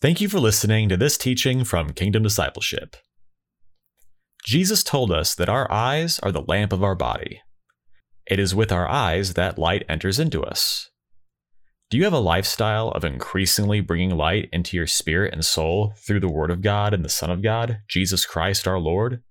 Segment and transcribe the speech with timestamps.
[0.00, 2.96] Thank you for listening to this teaching from Kingdom Discipleship.
[4.46, 7.42] Jesus told us that our eyes are the lamp of our body.
[8.24, 10.88] It is with our eyes that light enters into us.
[11.90, 16.20] Do you have a lifestyle of increasingly bringing light into your spirit and soul through
[16.20, 19.22] the Word of God and the Son of God, Jesus Christ our Lord?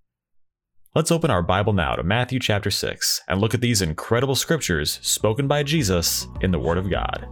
[0.94, 5.00] Let's open our Bible now to Matthew chapter 6 and look at these incredible scriptures
[5.02, 7.26] spoken by Jesus in the Word of God.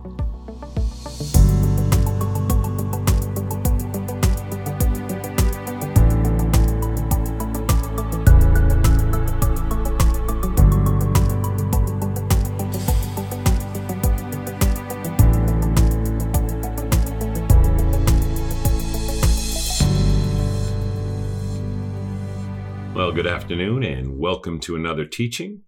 [23.18, 25.64] Good afternoon and welcome to another teaching.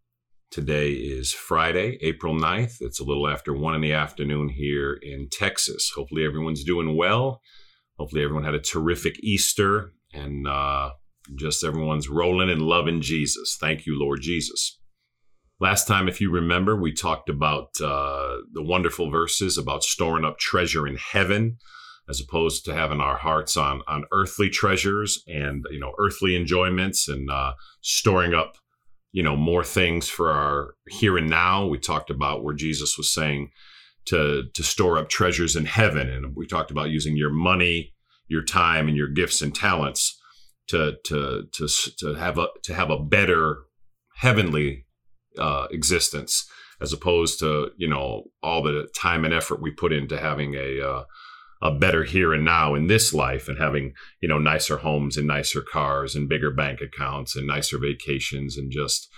[0.51, 2.79] Today is Friday, April 9th.
[2.79, 5.91] It's a little after one in the afternoon here in Texas.
[5.95, 7.41] Hopefully, everyone's doing well.
[7.97, 10.91] Hopefully, everyone had a terrific Easter and uh,
[11.37, 13.57] just everyone's rolling and loving Jesus.
[13.59, 14.79] Thank you, Lord Jesus.
[15.59, 20.37] Last time, if you remember, we talked about uh, the wonderful verses about storing up
[20.37, 21.57] treasure in heaven
[22.09, 27.07] as opposed to having our hearts on on earthly treasures and you know earthly enjoyments
[27.07, 28.57] and uh, storing up
[29.11, 31.65] you know more things for our here and now.
[31.65, 33.51] We talked about where Jesus was saying
[34.05, 37.93] to to store up treasures in heaven, and we talked about using your money,
[38.27, 40.19] your time, and your gifts and talents
[40.67, 41.67] to to to
[41.99, 43.63] to have a to have a better
[44.15, 44.85] heavenly
[45.37, 46.49] uh, existence
[46.81, 50.81] as opposed to you know all the time and effort we put into having a
[50.81, 51.03] uh,
[51.61, 55.27] a better here and now in this life and having you know nicer homes and
[55.27, 59.09] nicer cars and bigger bank accounts and nicer vacations and just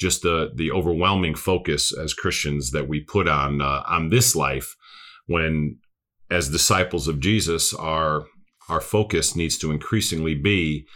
[0.00, 4.74] just the the overwhelming focus as Christians that we put on uh, on this life
[5.26, 5.78] when
[6.30, 8.24] as disciples of Jesus our
[8.68, 10.86] our focus needs to increasingly be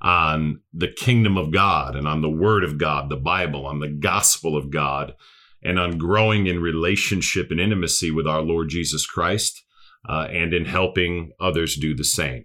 [0.00, 3.88] on the kingdom of God and on the word of God the Bible on the
[3.88, 5.14] gospel of God
[5.62, 9.62] and on growing in relationship and intimacy with our Lord Jesus Christ
[10.08, 12.44] uh, and in helping others do the same.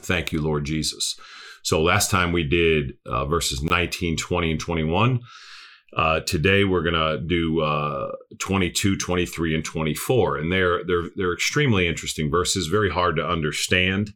[0.00, 1.16] Thank you, Lord Jesus.
[1.62, 5.20] So last time we did uh, verses 19, 20, and 21.
[5.96, 10.36] Uh, today we're going to do uh, 22, 23, and 24.
[10.36, 14.12] And they're, they're, they're extremely interesting verses, very hard to understand.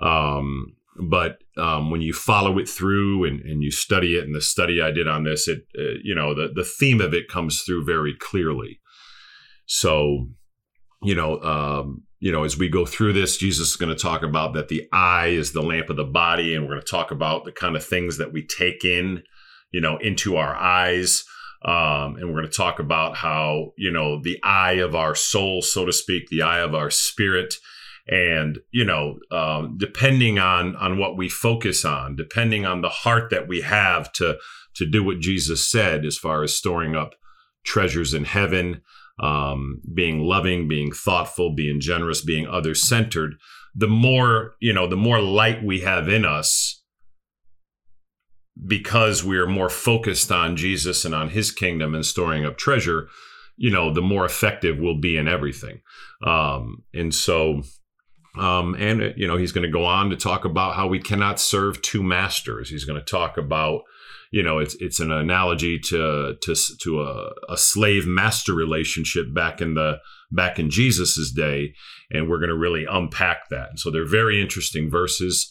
[0.00, 4.40] Um, but um, when you follow it through and, and you study it, and the
[4.40, 7.62] study I did on this, it uh, you know the the theme of it comes
[7.62, 8.80] through very clearly.
[9.66, 10.28] So
[11.02, 14.22] you know, um, you know, as we go through this, Jesus is going to talk
[14.22, 17.10] about that the eye is the lamp of the body, and we're going to talk
[17.10, 19.22] about the kind of things that we take in,
[19.70, 21.24] you know, into our eyes.
[21.64, 25.62] Um, and we're going to talk about how, you know, the eye of our soul,
[25.62, 27.54] so to speak, the eye of our spirit,
[28.08, 33.30] and you know, um, depending on on what we focus on, depending on the heart
[33.30, 34.38] that we have to
[34.76, 37.14] to do what Jesus said, as far as storing up
[37.64, 38.80] treasures in heaven
[39.20, 43.34] um, being loving, being thoughtful, being generous, being other centered,
[43.74, 46.82] the more, you know, the more light we have in us
[48.66, 53.08] because we're more focused on Jesus and on his kingdom and storing up treasure,
[53.56, 55.80] you know, the more effective we'll be in everything.
[56.24, 57.62] Um, and so,
[58.36, 61.40] um, and, you know, he's going to go on to talk about how we cannot
[61.40, 62.68] serve two masters.
[62.68, 63.82] He's going to talk about,
[64.30, 69.60] you know it's it's an analogy to to to a, a slave master relationship back
[69.60, 69.98] in the
[70.30, 71.74] back in Jesus's day,
[72.10, 73.70] and we're going to really unpack that.
[73.70, 75.50] And so they're very interesting verses.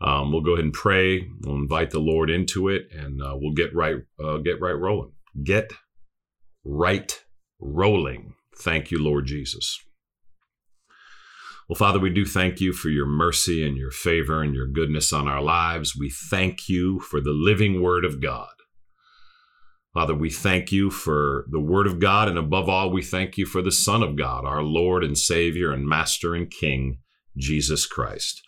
[0.00, 1.26] Um, we'll go ahead and pray.
[1.42, 5.12] We'll invite the Lord into it, and uh, we'll get right uh, get right rolling.
[5.42, 5.72] Get
[6.64, 7.20] right
[7.60, 8.34] rolling.
[8.56, 9.78] Thank you, Lord Jesus.
[11.68, 15.12] Well, Father, we do thank you for your mercy and your favor and your goodness
[15.12, 15.94] on our lives.
[15.94, 18.48] We thank you for the living word of God.
[19.92, 23.44] Father, we thank you for the word of God, and above all, we thank you
[23.44, 27.00] for the Son of God, our Lord and Savior and Master and King,
[27.36, 28.40] Jesus Christ.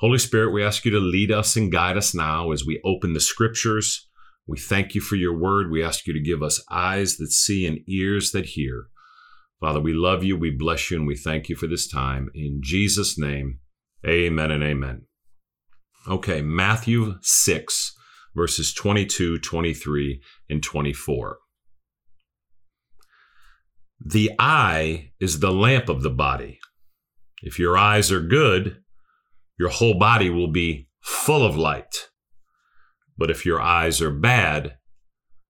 [0.00, 3.14] Holy Spirit, we ask you to lead us and guide us now as we open
[3.14, 4.06] the scriptures.
[4.46, 5.70] We thank you for your word.
[5.70, 8.89] We ask you to give us eyes that see and ears that hear.
[9.60, 12.30] Father, we love you, we bless you, and we thank you for this time.
[12.34, 13.58] In Jesus' name,
[14.06, 15.02] amen and amen.
[16.08, 17.94] Okay, Matthew 6,
[18.34, 21.38] verses 22, 23, and 24.
[24.02, 26.58] The eye is the lamp of the body.
[27.42, 28.78] If your eyes are good,
[29.58, 32.08] your whole body will be full of light.
[33.18, 34.78] But if your eyes are bad,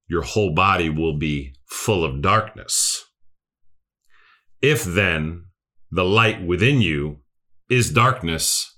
[0.08, 3.04] your whole body will be full of darkness.
[4.62, 5.46] If then
[5.90, 7.20] the light within you
[7.68, 8.76] is darkness,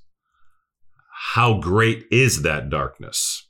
[1.34, 3.48] how great is that darkness?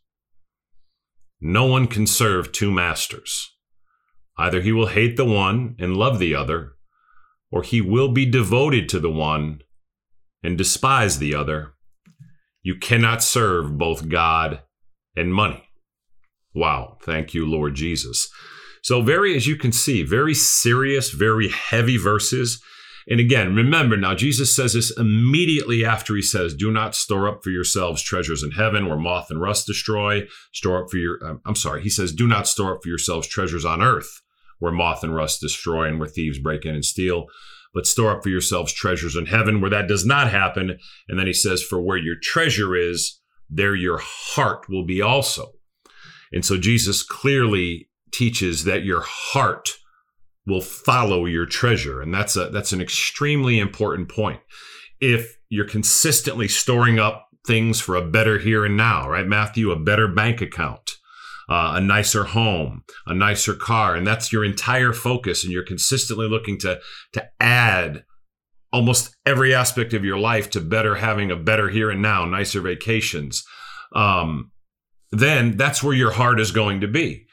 [1.41, 3.51] No one can serve two masters.
[4.39, 6.73] Either he will hate the one and love the other,
[7.51, 9.61] or he will be devoted to the one
[10.43, 11.75] and despise the other.
[12.63, 14.63] You cannot serve both God
[15.17, 15.65] and money.
[16.55, 16.99] Wow.
[17.03, 18.31] Thank you, Lord Jesus.
[18.83, 22.61] So, very, as you can see, very serious, very heavy verses.
[23.09, 27.43] And again, remember now, Jesus says this immediately after he says, Do not store up
[27.43, 30.23] for yourselves treasures in heaven where moth and rust destroy.
[30.53, 33.27] Store up for your, um, I'm sorry, he says, Do not store up for yourselves
[33.27, 34.21] treasures on earth
[34.59, 37.27] where moth and rust destroy and where thieves break in and steal.
[37.75, 40.79] But store up for yourselves treasures in heaven where that does not happen.
[41.09, 43.21] And then he says, For where your treasure is,
[43.51, 45.53] there your heart will be also.
[46.33, 49.71] And so Jesus clearly teaches that your heart
[50.47, 52.01] will follow your treasure.
[52.01, 54.41] And that's a that's an extremely important point.
[55.01, 59.27] If you're consistently storing up things for a better here and now, right?
[59.27, 60.93] Matthew, a better bank account,
[61.49, 66.29] uh, a nicer home, a nicer car, and that's your entire focus, and you're consistently
[66.29, 66.81] looking to
[67.13, 68.05] to add
[68.73, 72.61] almost every aspect of your life to better having a better here and now, nicer
[72.61, 73.45] vacations.
[73.95, 74.51] Um,
[75.11, 77.27] then that's where your heart is going to be.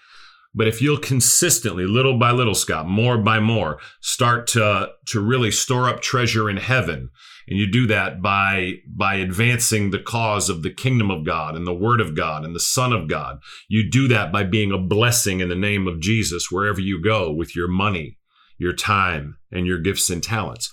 [0.53, 5.51] But if you'll consistently, little by little, Scott, more by more, start to to really
[5.51, 7.09] store up treasure in heaven,
[7.47, 11.67] and you do that by by advancing the cause of the kingdom of God and
[11.67, 13.39] the Word of God and the Son of God.
[13.67, 17.31] You do that by being a blessing in the name of Jesus wherever you go
[17.31, 18.17] with your money,
[18.57, 20.71] your time, and your gifts and talents.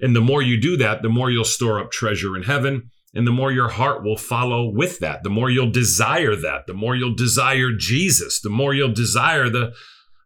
[0.00, 3.26] And the more you do that, the more you'll store up treasure in heaven and
[3.26, 6.94] the more your heart will follow with that, the more you'll desire that, the more
[6.94, 9.72] you'll desire Jesus, the more you'll desire the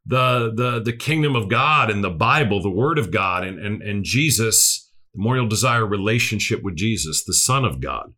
[0.05, 3.83] the the the kingdom of God and the Bible, the Word of God, and and,
[3.83, 8.15] and Jesus, the more you'll desire relationship with Jesus, the Son of God.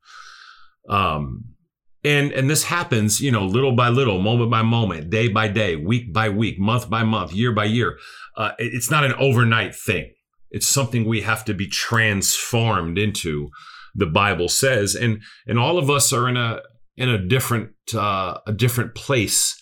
[0.88, 1.55] Um,
[2.02, 5.76] and and this happens, you know, little by little, moment by moment, day by day,
[5.76, 7.99] week by week, month by month, year by year.
[8.37, 10.12] Uh, it's not an overnight thing.
[10.50, 13.50] It's something we have to be transformed into
[13.94, 16.61] the Bible says, and and all of us are in a
[16.96, 19.61] in a different uh, a different place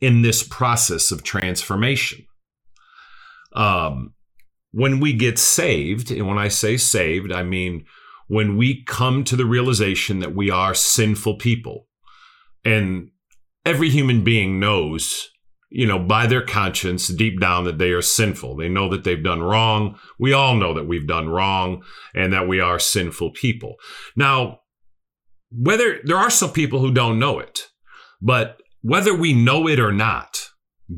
[0.00, 2.26] in this process of transformation.
[3.54, 4.14] Um,
[4.72, 7.84] when we get saved, and when I say saved, I mean
[8.26, 11.86] when we come to the realization that we are sinful people,
[12.64, 13.10] and
[13.64, 15.30] every human being knows
[15.74, 18.54] you know, by their conscience deep down that they are sinful.
[18.54, 19.98] They know that they've done wrong.
[20.20, 21.82] We all know that we've done wrong
[22.14, 23.74] and that we are sinful people.
[24.14, 24.60] Now,
[25.50, 27.70] whether there are some people who don't know it,
[28.22, 30.48] but whether we know it or not,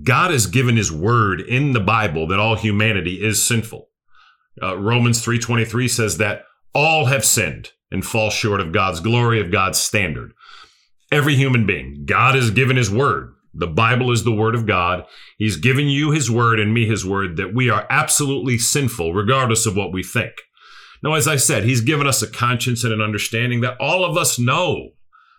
[0.03, 3.89] God has given his word in the Bible that all humanity is sinful.
[4.63, 6.45] Uh, Romans 3:23 says that
[6.75, 10.35] all have sinned and fall short of God's glory of God's standard.
[11.11, 15.05] Every human being, God has given his word the Bible is the Word of God.
[15.39, 19.67] He's given you His Word and me His Word that we are absolutely sinful, regardless
[19.67, 20.33] of what we think.
[21.03, 24.17] Now, as I said, He's given us a conscience and an understanding that all of
[24.17, 24.91] us know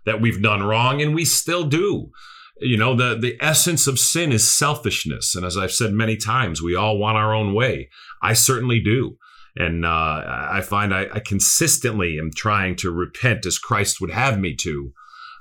[0.05, 2.11] that we've done wrong, and we still do.
[2.59, 5.35] You know, the, the essence of sin is selfishness.
[5.35, 7.89] And as I've said many times, we all want our own way.
[8.23, 9.17] I certainly do.
[9.55, 14.39] And uh, I find I, I consistently am trying to repent as Christ would have
[14.39, 14.94] me to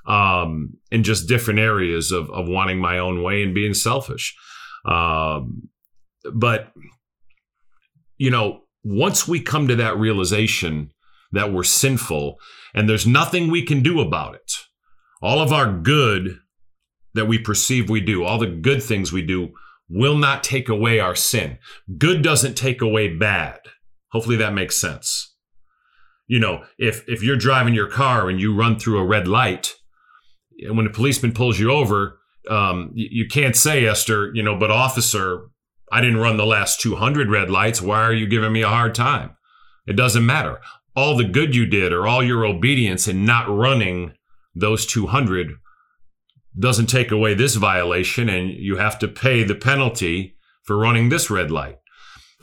[0.07, 4.35] um, in just different areas of, of wanting my own way and being selfish.
[4.85, 5.69] Um,
[6.33, 6.71] but,
[8.17, 10.91] you know, once we come to that realization
[11.33, 12.37] that we're sinful
[12.73, 14.53] and there's nothing we can do about it,
[15.21, 16.39] all of our good
[17.13, 19.49] that we perceive we do, all the good things we do,
[19.89, 21.57] will not take away our sin.
[21.97, 23.59] Good doesn't take away bad.
[24.11, 25.35] Hopefully that makes sense.
[26.27, 29.75] You know, if if you're driving your car and you run through a red light,
[30.69, 34.71] when a policeman pulls you over, um, you, you can't say, Esther, you know, but
[34.71, 35.49] officer,
[35.91, 37.81] I didn't run the last 200 red lights.
[37.81, 39.35] Why are you giving me a hard time?
[39.85, 40.59] It doesn't matter.
[40.95, 44.13] All the good you did or all your obedience in not running
[44.55, 45.53] those 200
[46.59, 51.29] doesn't take away this violation, and you have to pay the penalty for running this
[51.29, 51.77] red light.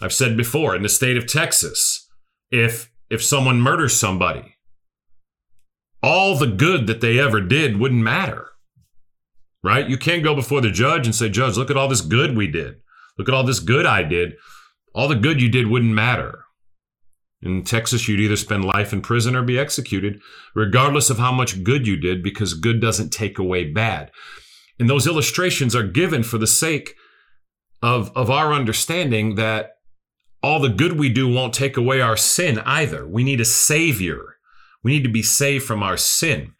[0.00, 2.08] I've said before in the state of Texas,
[2.50, 4.53] if if someone murders somebody
[6.04, 8.48] all the good that they ever did wouldn't matter.
[9.62, 9.88] Right?
[9.88, 12.46] You can't go before the judge and say, Judge, look at all this good we
[12.46, 12.74] did.
[13.16, 14.34] Look at all this good I did.
[14.94, 16.44] All the good you did wouldn't matter.
[17.40, 20.20] In Texas, you'd either spend life in prison or be executed,
[20.54, 24.10] regardless of how much good you did, because good doesn't take away bad.
[24.78, 26.94] And those illustrations are given for the sake
[27.82, 29.76] of, of our understanding that
[30.42, 33.06] all the good we do won't take away our sin either.
[33.06, 34.33] We need a savior.
[34.84, 36.52] We need to be saved from our sin.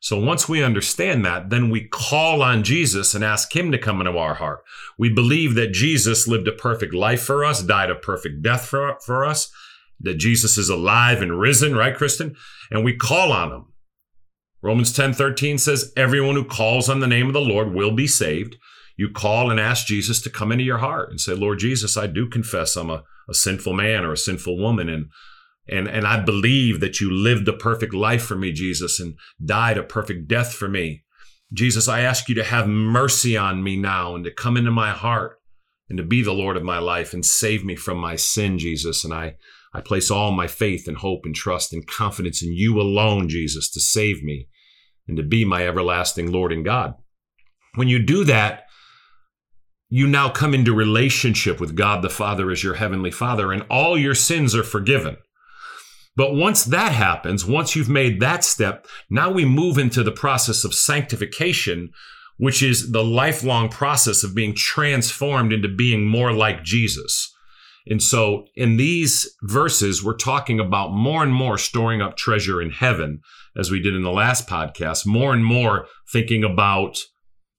[0.00, 4.00] So once we understand that, then we call on Jesus and ask him to come
[4.00, 4.64] into our heart.
[4.98, 8.98] We believe that Jesus lived a perfect life for us, died a perfect death for,
[9.04, 9.48] for us,
[10.00, 12.34] that Jesus is alive and risen, right, Kristen?
[12.70, 13.66] And we call on him.
[14.60, 18.08] Romans 10 13 says, Everyone who calls on the name of the Lord will be
[18.08, 18.56] saved.
[18.96, 22.08] You call and ask Jesus to come into your heart and say, Lord Jesus, I
[22.08, 24.88] do confess I'm a, a sinful man or a sinful woman.
[24.88, 25.06] And
[25.68, 29.14] and, and I believe that you lived a perfect life for me, Jesus, and
[29.44, 31.04] died a perfect death for me.
[31.52, 34.90] Jesus, I ask you to have mercy on me now and to come into my
[34.90, 35.38] heart
[35.88, 39.04] and to be the Lord of my life and save me from my sin, Jesus.
[39.04, 39.34] And I,
[39.74, 43.70] I place all my faith and hope and trust and confidence in you alone, Jesus,
[43.72, 44.48] to save me
[45.06, 46.94] and to be my everlasting Lord and God.
[47.74, 48.64] When you do that,
[49.88, 53.98] you now come into relationship with God the Father as your heavenly Father, and all
[53.98, 55.18] your sins are forgiven.
[56.14, 60.64] But once that happens, once you've made that step, now we move into the process
[60.64, 61.90] of sanctification,
[62.36, 67.32] which is the lifelong process of being transformed into being more like Jesus.
[67.86, 72.70] And so in these verses, we're talking about more and more storing up treasure in
[72.70, 73.20] heaven,
[73.56, 76.98] as we did in the last podcast, more and more thinking about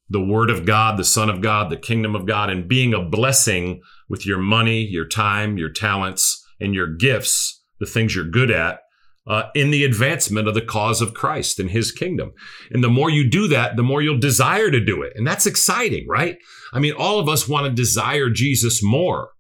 [0.10, 3.02] the Word of God, the Son of God, the kingdom of God, and being a
[3.02, 8.50] blessing with your money, your time, your talents, and your gifts, the things you're good
[8.50, 8.80] at,
[9.28, 12.32] uh, in the advancement of the cause of Christ and his kingdom.
[12.72, 15.14] And the more you do that, the more you'll desire to do it.
[15.16, 16.38] And that's exciting, right?
[16.74, 19.32] I mean, all of us want to desire Jesus more.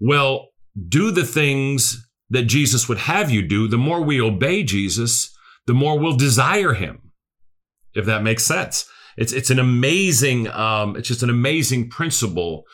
[0.00, 0.48] Well,
[0.88, 3.68] do the things that Jesus would have you do.
[3.68, 5.34] The more we obey Jesus,
[5.66, 7.12] the more we'll desire him,
[7.94, 8.88] if that makes sense.
[9.16, 12.64] It's, it's an amazing, um, it's just an amazing principle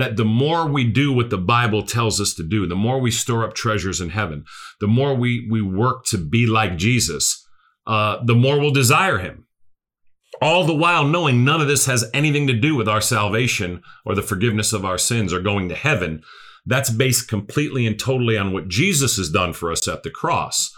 [0.00, 3.10] that the more we do what the Bible tells us to do, the more we
[3.10, 4.44] store up treasures in heaven,
[4.80, 7.46] the more we, we work to be like Jesus,
[7.86, 9.46] uh, the more we'll desire him.
[10.40, 14.14] All the while knowing none of this has anything to do with our salvation or
[14.14, 16.22] the forgiveness of our sins or going to heaven,
[16.64, 20.72] that's based completely and totally on what Jesus has done for us at the cross.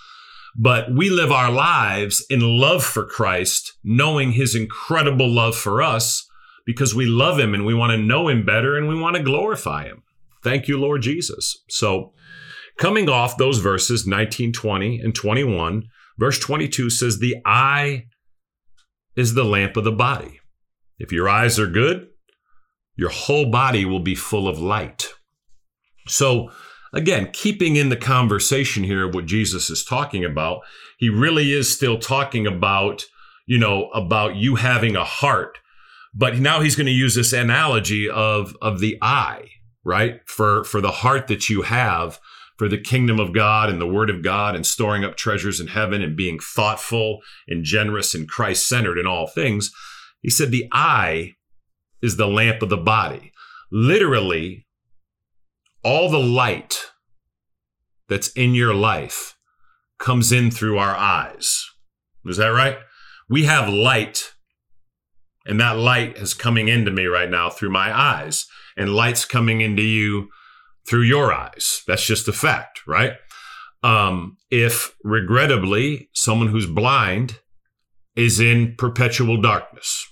[0.57, 6.29] But we live our lives in love for Christ, knowing his incredible love for us
[6.66, 9.23] because we love him and we want to know him better and we want to
[9.23, 10.02] glorify him.
[10.42, 11.62] Thank you, Lord Jesus.
[11.69, 12.12] So,
[12.78, 15.85] coming off those verses 19, 20, and 21,
[16.19, 18.07] verse 22 says, The eye
[19.16, 20.40] is the lamp of the body.
[20.99, 22.09] If your eyes are good,
[22.97, 25.09] your whole body will be full of light.
[26.09, 26.50] So,
[26.92, 30.61] again, keeping in the conversation here of what Jesus is talking about,
[30.99, 33.04] he really is still talking about,
[33.47, 35.59] you know, about you having a heart.
[36.14, 39.49] But now he's going to use this analogy of of the eye,
[39.85, 40.21] right?
[40.26, 42.21] For for the heart that you have
[42.62, 45.69] for the kingdom of God and the word of God and storing up treasures in
[45.69, 49.73] heaven and being thoughtful and generous and Christ centered in all things.
[50.21, 51.33] He said the eye
[52.00, 53.33] is the lamp of the body.
[53.73, 54.66] Literally,
[55.83, 56.92] all the light
[58.09, 59.37] that's in your life
[59.99, 61.64] comes in through our eyes.
[62.26, 62.78] Is that right?
[63.28, 64.35] We have light,
[65.46, 68.46] and that light is coming into me right now through my eyes,
[68.76, 70.28] and light's coming into you
[70.88, 71.82] through your eyes.
[71.87, 73.14] That's just a fact, right?
[73.82, 77.40] Um, if regrettably someone who's blind
[78.14, 80.06] is in perpetual darkness,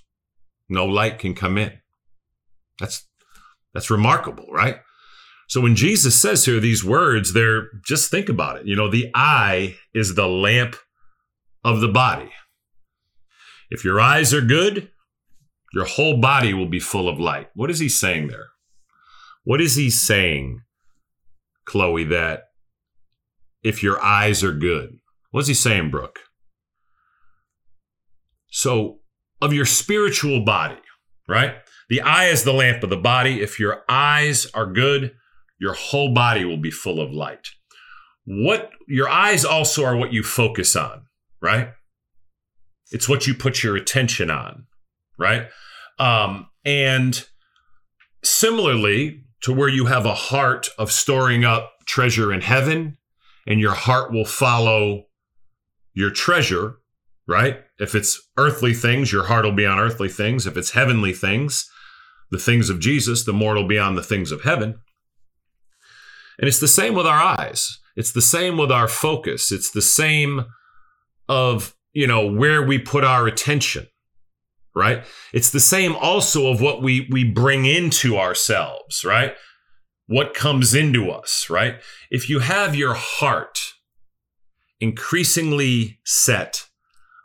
[0.69, 1.73] no light can come in.
[2.79, 3.07] That's
[3.73, 4.77] that's remarkable, right?
[5.49, 8.67] So when Jesus says here these words, they're just think about it.
[8.67, 10.77] You know, the eye is the lamp
[11.65, 12.31] of the body.
[13.71, 14.91] If your eyes are good,
[15.73, 17.49] your whole body will be full of light.
[17.55, 18.49] What is he saying there?
[19.45, 20.61] What is he saying,
[21.65, 22.45] Chloe, that
[23.63, 24.99] if your eyes are good?
[25.31, 26.21] What's he saying, Brooke?
[28.51, 28.99] So,
[29.41, 30.81] of your spiritual body,
[31.29, 31.55] right?
[31.89, 33.41] The eye is the lamp of the body.
[33.41, 35.13] If your eyes are good,
[35.59, 37.49] your whole body will be full of light.
[38.25, 41.07] What your eyes also are what you focus on,
[41.41, 41.71] right?
[42.91, 44.67] It's what you put your attention on,
[45.21, 45.47] right?
[45.99, 47.25] Um, and
[48.25, 52.97] similarly to where you have a heart of storing up treasure in heaven,
[53.47, 55.05] and your heart will follow
[55.95, 56.77] your treasure,
[57.27, 57.61] right?
[57.79, 60.47] If it's earthly things, your heart will be on earthly things.
[60.47, 61.69] If it's heavenly things,
[62.31, 64.79] the things of Jesus, the more it'll be on the things of heaven.
[66.39, 67.79] And it's the same with our eyes.
[67.97, 69.51] It's the same with our focus.
[69.51, 70.45] It's the same
[71.29, 73.89] of, you know, where we put our attention,
[74.75, 75.05] right?
[75.33, 79.35] It's the same also of what we we bring into ourselves, right?
[80.11, 81.77] what comes into us, right?
[82.11, 83.61] If you have your heart
[84.81, 86.67] increasingly set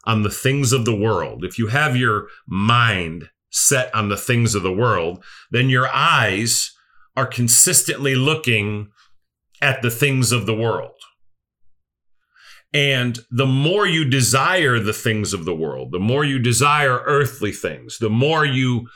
[0.05, 4.53] on the things of the world, if you have your mind set on the things
[4.53, 6.75] of the world, then your eyes
[7.17, 8.89] are consistently looking
[9.63, 11.01] at the things of the world.
[12.75, 17.53] And the more you desire the things of the world, the more you desire earthly
[17.53, 18.89] things, the more you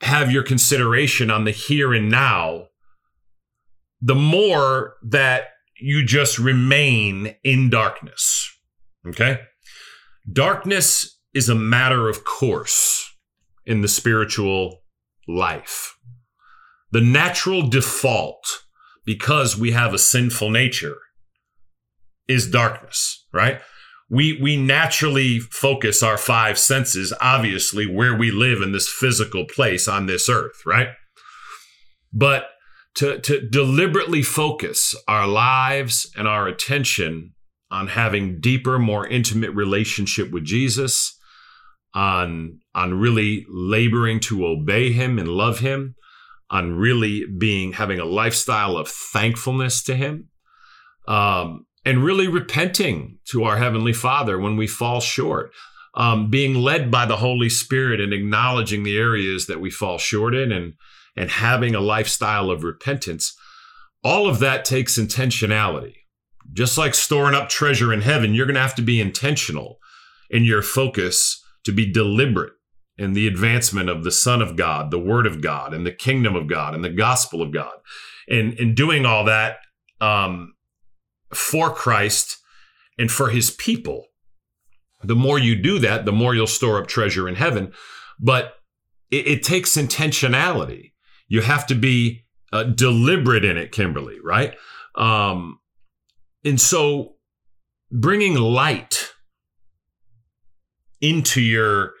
[0.00, 2.68] have your consideration on the here and now,
[4.00, 8.50] the more that you just remain in darkness.
[9.06, 9.40] Okay?
[10.32, 13.14] Darkness is a matter of course
[13.66, 14.84] in the spiritual
[15.26, 15.98] life.
[16.92, 18.62] The natural default,
[19.04, 20.96] because we have a sinful nature,
[22.28, 23.60] is darkness, right?
[24.10, 29.86] We, we naturally focus our five senses, obviously, where we live in this physical place
[29.86, 30.88] on this earth, right?
[32.12, 32.48] But
[32.96, 37.34] to, to deliberately focus our lives and our attention
[37.70, 41.18] on having deeper, more intimate relationship with Jesus,
[41.94, 45.94] on on really laboring to obey him and love him
[46.50, 50.28] on really being having a lifestyle of thankfulness to him
[51.06, 55.52] um, and really repenting to our heavenly father when we fall short
[55.94, 60.34] um, being led by the holy spirit and acknowledging the areas that we fall short
[60.34, 60.74] in and
[61.16, 63.36] and having a lifestyle of repentance
[64.04, 65.94] all of that takes intentionality
[66.52, 69.78] just like storing up treasure in heaven you're going to have to be intentional
[70.30, 72.52] in your focus to be deliberate
[72.98, 76.34] in the advancement of the Son of God, the Word of God, and the kingdom
[76.34, 77.72] of God, and the gospel of God.
[78.28, 79.58] And in doing all that
[80.00, 80.54] um,
[81.32, 82.38] for Christ
[82.98, 84.06] and for his people,
[85.02, 87.72] the more you do that, the more you'll store up treasure in heaven.
[88.18, 88.54] But
[89.10, 90.92] it, it takes intentionality.
[91.28, 94.56] You have to be uh, deliberate in it, Kimberly, right?
[94.94, 95.60] Um,
[96.44, 97.16] and so
[97.90, 99.12] bringing light
[101.00, 101.92] into your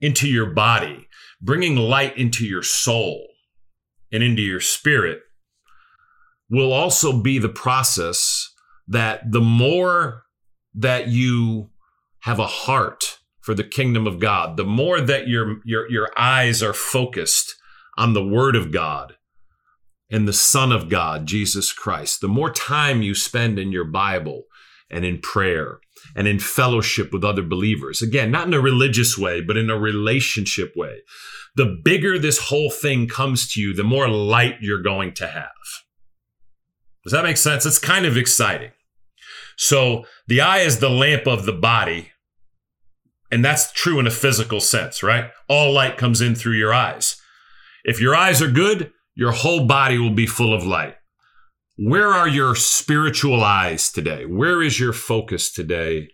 [0.00, 1.08] into your body,
[1.40, 3.26] bringing light into your soul
[4.12, 5.20] and into your spirit
[6.48, 8.52] will also be the process
[8.88, 10.24] that the more
[10.74, 11.70] that you
[12.20, 16.62] have a heart for the kingdom of God, the more that your your your eyes
[16.62, 17.54] are focused
[17.96, 19.14] on the word of God
[20.10, 24.44] and the son of God, Jesus Christ, the more time you spend in your Bible
[24.90, 25.80] and in prayer
[26.14, 28.02] and in fellowship with other believers.
[28.02, 30.98] Again, not in a religious way, but in a relationship way.
[31.56, 35.50] The bigger this whole thing comes to you, the more light you're going to have.
[37.02, 37.64] Does that make sense?
[37.64, 38.72] It's kind of exciting.
[39.56, 42.12] So the eye is the lamp of the body.
[43.30, 45.30] And that's true in a physical sense, right?
[45.48, 47.20] All light comes in through your eyes.
[47.84, 50.94] If your eyes are good, your whole body will be full of light.
[51.78, 54.24] Where are your spiritual eyes today?
[54.24, 56.08] Where is your focus today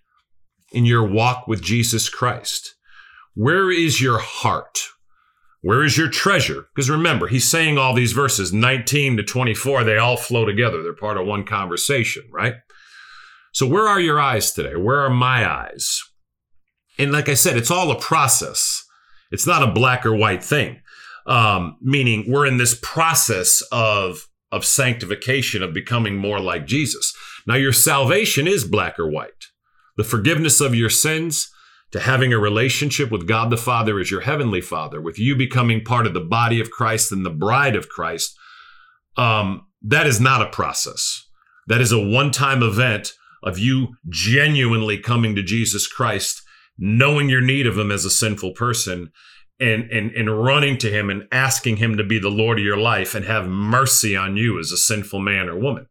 [0.73, 2.75] in your walk with Jesus Christ?
[3.35, 4.81] Where is your heart?
[5.61, 6.67] Where is your treasure?
[6.75, 10.83] Because remember, he's saying all these verses 19 to 24, they all flow together.
[10.83, 12.55] They're part of one conversation, right?
[13.53, 14.77] So, where are your eyes today?
[14.77, 16.01] Where are my eyes?
[16.99, 18.85] And like I said, it's all a process.
[19.31, 20.81] It's not a black or white thing.
[21.27, 27.15] Um, meaning we're in this process of of sanctification, of becoming more like Jesus.
[27.47, 29.47] Now, your salvation is black or white.
[29.97, 31.51] The forgiveness of your sins,
[31.93, 35.85] to having a relationship with God the Father as your heavenly Father, with you becoming
[35.85, 38.37] part of the body of Christ and the bride of Christ,
[39.17, 41.27] um, that is not a process.
[41.67, 43.13] That is a one time event
[43.43, 46.43] of you genuinely coming to Jesus Christ,
[46.79, 49.11] knowing your need of Him as a sinful person,
[49.63, 52.77] and, and, and running to him and asking him to be the Lord of your
[52.77, 55.87] life and have mercy on you as a sinful man or woman.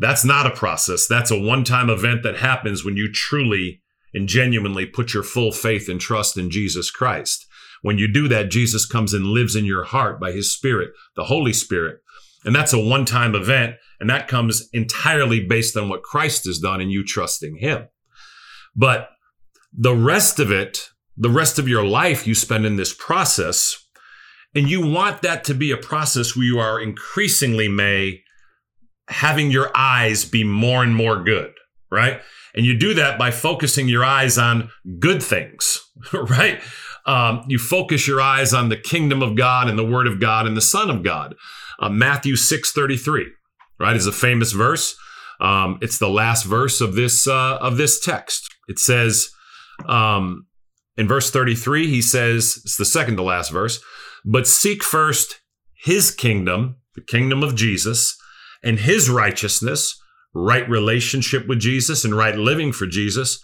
[0.00, 1.06] That's not a process.
[1.06, 3.80] That's a one time event that happens when you truly
[4.12, 7.46] and genuinely put your full faith and trust in Jesus Christ.
[7.82, 11.24] When you do that, Jesus comes and lives in your heart by his Spirit, the
[11.24, 12.00] Holy Spirit.
[12.44, 13.76] And that's a one time event.
[14.02, 17.88] And that comes entirely based on what Christ has done and you trusting him.
[18.76, 19.08] But
[19.72, 23.76] the rest of it the rest of your life you spend in this process.
[24.54, 28.22] And you want that to be a process where you are increasingly, May,
[29.08, 31.52] having your eyes be more and more good,
[31.90, 32.20] right?
[32.54, 35.80] And you do that by focusing your eyes on good things,
[36.12, 36.60] right?
[37.06, 40.46] Um, you focus your eyes on the kingdom of God and the word of God
[40.46, 41.34] and the son of God.
[41.78, 43.26] Uh, Matthew 6 33,
[43.82, 44.96] right, is a famous verse.
[45.40, 48.48] Um, it's the last verse of this uh, of this text.
[48.68, 49.28] It says,
[49.86, 50.46] um,
[50.96, 53.80] in verse 33, he says, it's the second to last verse,
[54.24, 55.40] but seek first
[55.74, 58.16] his kingdom, the kingdom of Jesus,
[58.62, 59.98] and his righteousness,
[60.34, 63.42] right relationship with Jesus and right living for Jesus.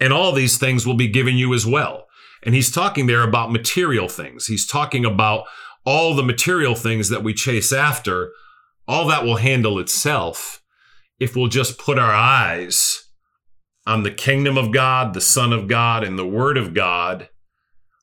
[0.00, 2.06] And all these things will be given you as well.
[2.42, 4.46] And he's talking there about material things.
[4.46, 5.44] He's talking about
[5.84, 8.30] all the material things that we chase after.
[8.88, 10.62] All that will handle itself
[11.18, 13.08] if we'll just put our eyes
[13.86, 17.28] on the kingdom of God, the Son of God, and the Word of God,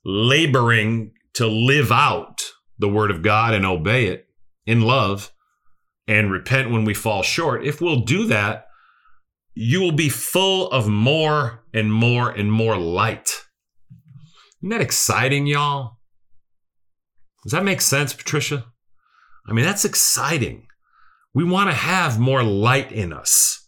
[0.06, 4.28] laboring to live out the Word of God and obey it
[4.66, 5.32] in love
[6.08, 7.66] and repent when we fall short.
[7.66, 8.68] If we'll do that,
[9.54, 13.30] you will be full of more and more and more light.
[14.62, 15.98] Isn't that exciting, y'all?
[17.44, 18.66] Does that make sense, Patricia?
[19.48, 20.68] I mean, that's exciting.
[21.34, 23.60] We want to have more light in us.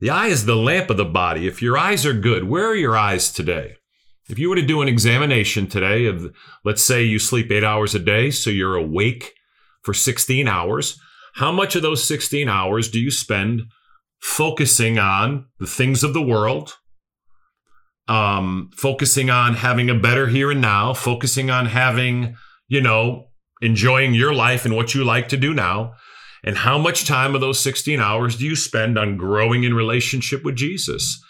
[0.00, 1.46] The eye is the lamp of the body.
[1.46, 3.76] If your eyes are good, where are your eyes today?
[4.28, 6.32] If you were to do an examination today of,
[6.64, 9.34] let's say you sleep eight hours a day, so you're awake
[9.82, 10.98] for 16 hours,
[11.34, 13.62] how much of those 16 hours do you spend
[14.20, 16.76] focusing on the things of the world,
[18.08, 22.36] um, focusing on having a better here and now, focusing on having,
[22.68, 23.26] you know,
[23.60, 25.94] enjoying your life and what you like to do now,
[26.44, 30.44] and how much time of those 16 hours do you spend on growing in relationship
[30.44, 31.22] with Jesus,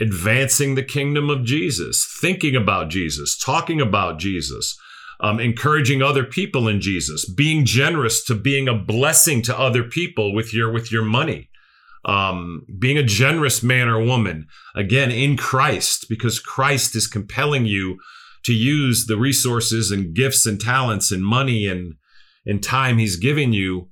[0.00, 4.76] advancing the kingdom of Jesus, thinking about Jesus, talking about Jesus,
[5.20, 10.34] um, encouraging other people in Jesus, being generous to being a blessing to other people
[10.34, 11.50] with your with your money,
[12.04, 17.98] um, being a generous man or woman again in Christ because Christ is compelling you
[18.44, 21.94] to use the resources and gifts and talents and money and
[22.46, 23.90] and time He's giving you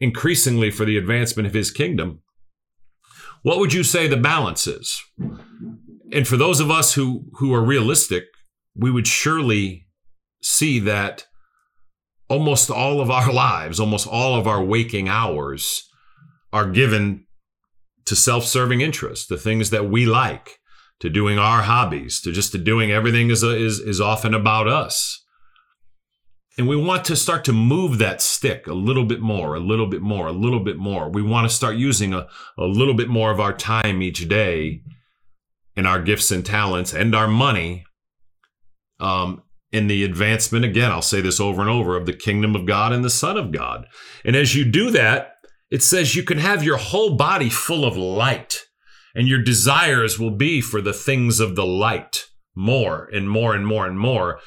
[0.00, 2.20] increasingly for the advancement of his kingdom.
[3.42, 5.02] What would you say the balance is?
[6.12, 8.24] And for those of us who, who are realistic,
[8.74, 9.86] we would surely
[10.42, 11.26] see that
[12.28, 15.88] almost all of our lives, almost all of our waking hours
[16.52, 17.26] are given
[18.06, 20.58] to self-serving interests, the things that we like,
[21.00, 25.23] to doing our hobbies, to just to doing everything is, is, is often about us.
[26.56, 29.88] And we want to start to move that stick a little bit more, a little
[29.88, 31.10] bit more, a little bit more.
[31.10, 34.82] We want to start using a, a little bit more of our time each day
[35.76, 37.84] and our gifts and talents and our money
[39.00, 42.64] um, in the advancement, again, I'll say this over and over, of the kingdom of
[42.64, 43.86] God and the Son of God.
[44.24, 45.32] And as you do that,
[45.68, 48.66] it says you can have your whole body full of light,
[49.16, 53.66] and your desires will be for the things of the light more and more and
[53.66, 54.38] more and more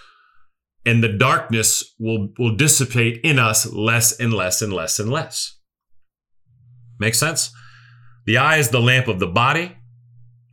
[0.88, 5.60] and the darkness will, will dissipate in us less and less and less and less.
[6.98, 7.52] Make sense?
[8.26, 9.76] The eye is the lamp of the body.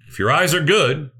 [0.08, 1.10] If your eyes are good,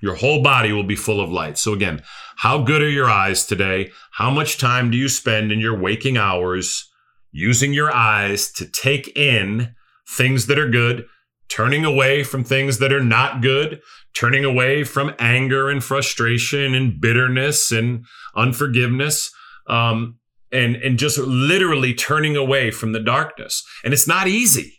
[0.00, 1.58] your whole body will be full of light.
[1.58, 2.02] So, again,
[2.38, 3.90] how good are your eyes today?
[4.12, 6.90] How much time do you spend in your waking hours
[7.30, 9.74] using your eyes to take in
[10.08, 11.04] things that are good,
[11.48, 13.80] turning away from things that are not good,
[14.14, 18.04] turning away from anger and frustration and bitterness and
[18.36, 19.30] unforgiveness,
[19.68, 20.18] um,
[20.52, 23.64] and and just literally turning away from the darkness.
[23.84, 24.74] And it's not easy.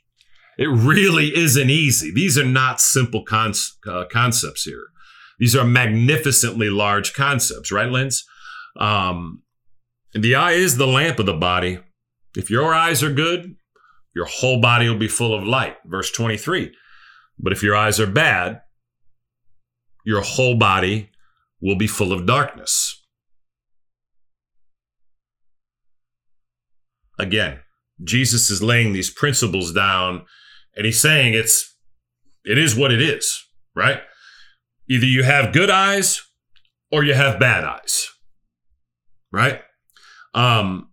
[0.57, 2.11] It really isn't easy.
[2.11, 3.53] These are not simple con-
[3.87, 4.87] uh, concepts here.
[5.39, 8.25] These are magnificently large concepts, right, Linz?
[8.77, 9.43] Um,
[10.13, 11.79] the eye is the lamp of the body.
[12.35, 13.55] If your eyes are good,
[14.15, 15.77] your whole body will be full of light.
[15.85, 16.73] Verse 23.
[17.37, 18.61] But if your eyes are bad,
[20.05, 21.11] your whole body
[21.61, 23.01] will be full of darkness.
[27.17, 27.59] Again,
[28.03, 30.25] Jesus is laying these principles down
[30.75, 31.75] and he's saying it's
[32.45, 33.45] it is what it is,
[33.75, 34.01] right?
[34.89, 36.21] Either you have good eyes
[36.91, 38.07] or you have bad eyes.
[39.31, 39.61] Right?
[40.33, 40.88] Um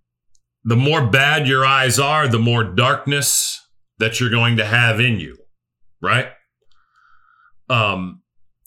[0.67, 3.65] the more bad your eyes are, the more darkness
[3.99, 5.39] that you're going to have in you,
[6.03, 6.27] right?
[7.71, 8.23] Um,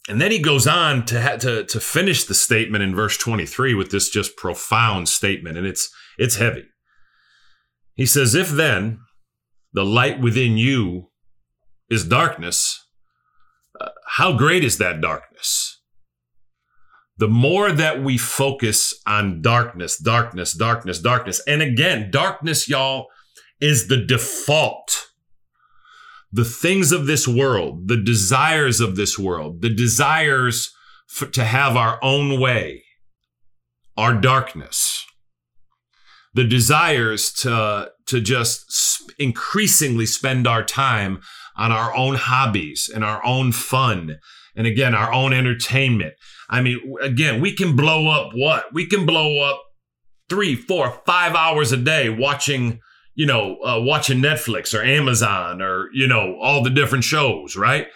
[0.08, 3.74] and then he goes on to, ha- to to finish the statement in verse 23
[3.74, 6.64] with this just profound statement, and it's it's heavy.
[7.94, 9.00] He says, "If then
[9.74, 11.10] the light within you
[11.90, 12.82] is darkness,
[13.78, 15.79] uh, how great is that darkness?"
[17.20, 23.08] The more that we focus on darkness, darkness, darkness, darkness, and again, darkness, y'all,
[23.60, 25.08] is the default.
[26.32, 30.74] The things of this world, the desires of this world, the desires
[31.08, 32.84] for, to have our own way
[33.98, 35.04] are darkness.
[36.32, 41.20] The desires to, to just increasingly spend our time
[41.54, 44.20] on our own hobbies and our own fun
[44.56, 46.14] and again, our own entertainment.
[46.48, 48.72] I mean, again, we can blow up what?
[48.72, 49.62] We can blow up
[50.28, 52.80] three, four, five hours a day watching,
[53.14, 57.86] you know, uh, watching Netflix or Amazon or, you know, all the different shows, right?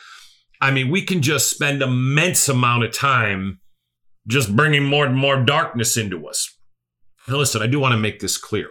[0.60, 3.60] I mean, we can just spend immense amount of time
[4.26, 6.48] just bringing more and more darkness into us.
[7.28, 8.68] Now, listen, I do want to make this clear.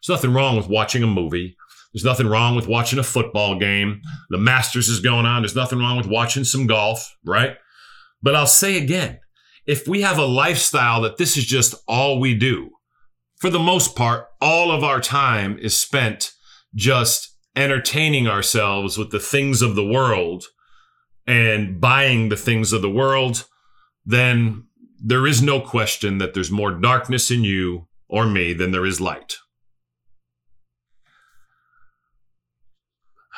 [0.00, 1.57] There's nothing wrong with watching a movie.
[1.92, 4.00] There's nothing wrong with watching a football game.
[4.30, 5.42] The Masters is going on.
[5.42, 7.56] There's nothing wrong with watching some golf, right?
[8.22, 9.20] But I'll say again,
[9.66, 12.70] if we have a lifestyle that this is just all we do,
[13.36, 16.32] for the most part, all of our time is spent
[16.74, 20.44] just entertaining ourselves with the things of the world
[21.26, 23.44] and buying the things of the world,
[24.04, 24.64] then
[25.02, 29.00] there is no question that there's more darkness in you or me than there is
[29.00, 29.36] light.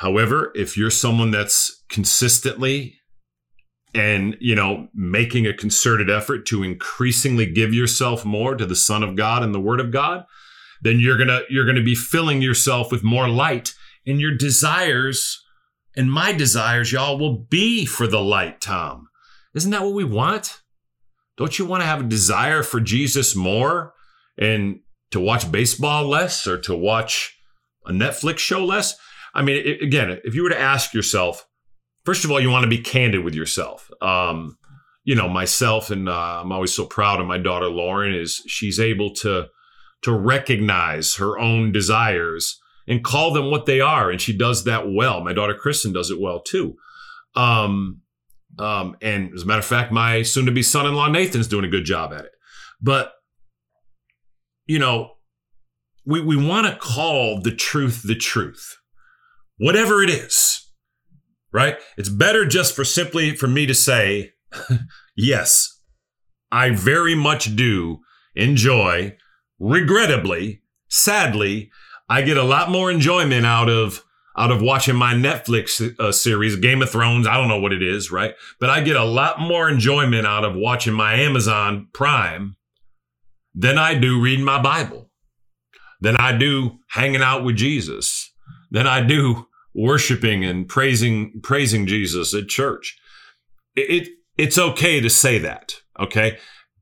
[0.01, 2.95] However, if you're someone that's consistently
[3.93, 9.03] and, you know, making a concerted effort to increasingly give yourself more to the Son
[9.03, 10.25] of God and the Word of God,
[10.81, 13.75] then you're going to you're going to be filling yourself with more light
[14.07, 15.39] and your desires
[15.95, 19.07] and my desires y'all will be for the light, Tom.
[19.53, 20.61] Isn't that what we want?
[21.37, 23.93] Don't you want to have a desire for Jesus more
[24.35, 24.79] and
[25.11, 27.37] to watch baseball less or to watch
[27.85, 28.97] a Netflix show less?
[29.33, 31.47] I mean, it, again, if you were to ask yourself,
[32.05, 33.89] first of all, you want to be candid with yourself.
[34.01, 34.57] Um,
[35.03, 38.13] you know, myself, and uh, I'm always so proud of my daughter Lauren.
[38.13, 39.47] Is she's able to
[40.03, 44.91] to recognize her own desires and call them what they are, and she does that
[44.91, 45.21] well.
[45.21, 46.75] My daughter Kristen does it well too.
[47.35, 48.01] Um,
[48.59, 52.13] um, and as a matter of fact, my soon-to-be son-in-law Nathan's doing a good job
[52.13, 52.31] at it.
[52.81, 53.13] But
[54.67, 55.13] you know,
[56.05, 58.77] we we want to call the truth the truth
[59.61, 60.67] whatever it is,
[61.53, 61.77] right?
[61.95, 64.33] It's better just for simply for me to say,
[65.15, 65.79] yes,
[66.51, 67.99] I very much do
[68.35, 69.15] enjoy,
[69.59, 71.69] regrettably, sadly,
[72.09, 74.03] I get a lot more enjoyment out of
[74.37, 77.27] out of watching my Netflix uh, series, Game of Thrones.
[77.27, 78.33] I don't know what it is, right?
[78.61, 82.55] But I get a lot more enjoyment out of watching my Amazon Prime
[83.53, 85.11] than I do reading my Bible,
[85.99, 88.31] than I do hanging out with Jesus,
[88.71, 92.97] than I do worshiping and praising praising Jesus at church.
[93.75, 96.37] It, it it's okay to say that, okay?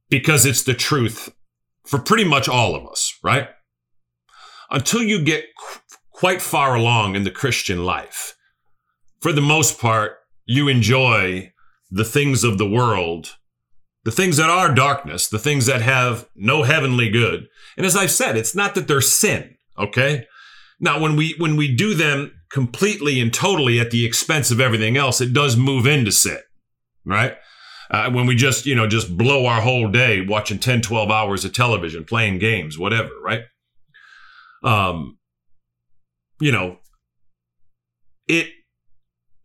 [0.10, 1.30] Because it's the truth
[1.86, 3.50] for pretty much all of us, right?
[4.70, 5.80] Until you get qu-
[6.12, 8.36] quite far along in the Christian life,
[9.20, 11.52] for the most part, you enjoy
[11.92, 13.36] the things of the world,
[14.04, 17.48] the things that are darkness, the things that have no heavenly good.
[17.76, 20.28] And as I've said, it's not that they're sin, okay?
[20.80, 24.98] Now, when we when we do them completely and totally at the expense of everything
[24.98, 26.42] else, it does move into sit,
[27.06, 27.38] right?
[27.92, 31.44] Uh, when we just, you know, just blow our whole day watching 10, 12 hours
[31.46, 33.42] of television, playing games, whatever, right?
[34.64, 35.18] Um,
[36.40, 36.78] you know,
[38.28, 38.50] it,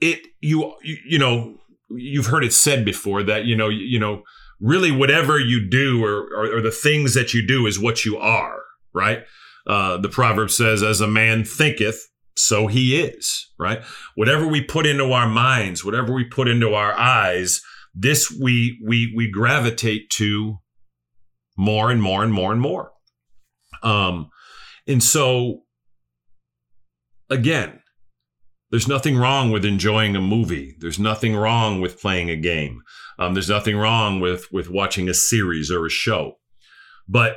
[0.00, 1.56] it, you, you, you know,
[1.90, 4.22] you've heard it said before that, you know, you, you know,
[4.60, 8.18] really whatever you do or, or, or the things that you do is what you
[8.18, 8.58] are,
[8.92, 9.24] right?
[9.66, 13.82] Uh, the proverb says, as a man thinketh, so he is, right?
[14.14, 17.60] Whatever we put into our minds, whatever we put into our eyes,
[17.94, 20.58] this we we we gravitate to
[21.56, 22.90] more and more and more and more.
[23.82, 24.30] Um
[24.86, 25.62] and so
[27.30, 27.80] again,
[28.70, 30.74] there's nothing wrong with enjoying a movie.
[30.80, 32.82] There's nothing wrong with playing a game.
[33.18, 36.38] Um, there's nothing wrong with with watching a series or a show.
[37.08, 37.36] But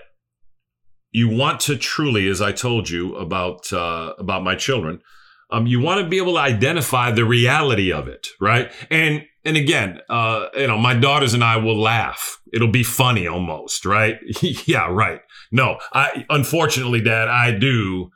[1.11, 5.01] you want to truly, as I told you about uh, about my children,
[5.49, 8.71] um, you want to be able to identify the reality of it, right?
[8.89, 12.39] And and again, uh, you know, my daughters and I will laugh.
[12.51, 14.17] It'll be funny almost, right?
[14.41, 15.21] yeah, right.
[15.51, 18.09] No, I unfortunately, Dad, I do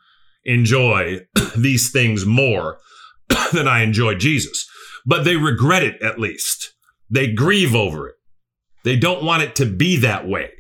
[0.43, 1.19] enjoy
[1.55, 2.79] these things more
[3.53, 4.69] than I enjoy Jesus,
[5.05, 6.73] but they regret it at least.
[7.09, 8.15] They grieve over it.
[8.83, 10.51] They don't want it to be that way,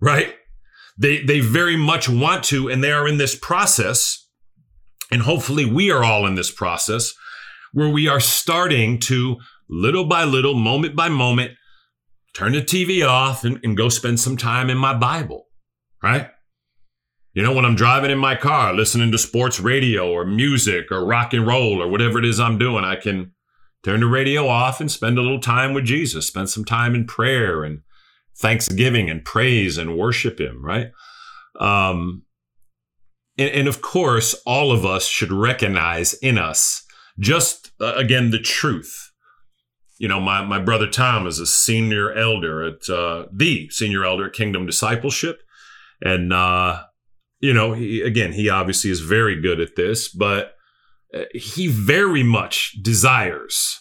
[0.00, 0.34] right?
[1.00, 4.28] They, they very much want to, and they are in this process.
[5.10, 7.12] And hopefully we are all in this process
[7.72, 11.52] where we are starting to little by little, moment by moment,
[12.34, 15.46] turn the TV off and, and go spend some time in my Bible,
[16.02, 16.28] right?
[17.32, 21.04] You know, when I'm driving in my car, listening to sports radio or music or
[21.04, 23.32] rock and roll or whatever it is I'm doing, I can
[23.84, 27.06] turn the radio off and spend a little time with Jesus, spend some time in
[27.06, 27.80] prayer and
[28.40, 30.88] thanksgiving and praise and worship him, right?
[31.58, 32.22] Um,
[33.38, 36.84] and, and of course, all of us should recognize in us
[37.18, 39.10] just, uh, again, the truth.
[39.98, 44.26] You know, my, my brother Tom is a senior elder at uh, the senior elder
[44.26, 45.40] at Kingdom Discipleship.
[46.02, 46.84] And uh,
[47.40, 50.54] you know, he, again, he obviously is very good at this, but
[51.14, 53.80] uh, he very much desires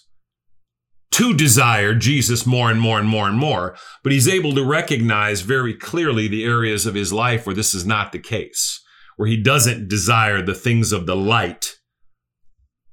[1.11, 5.41] to desire Jesus more and more and more and more, but he's able to recognize
[5.41, 8.81] very clearly the areas of his life where this is not the case,
[9.17, 11.75] where he doesn't desire the things of the light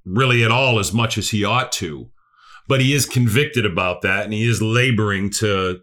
[0.06, 2.10] really at all as much as he ought to.
[2.68, 5.80] But he is convicted about that and he is laboring to,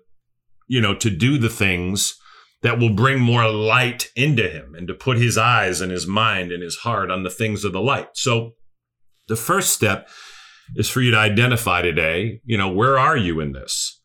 [0.67, 2.15] you know, to do the things
[2.61, 6.51] that will bring more light into him and to put his eyes and his mind
[6.51, 8.09] and his heart on the things of the light.
[8.13, 8.53] So
[9.27, 10.09] the first step
[10.75, 14.01] is for you to identify today, you know, where are you in this?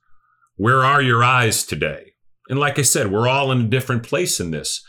[0.57, 2.13] Where are your eyes today?
[2.49, 4.83] And like I said, we're all in a different place in this.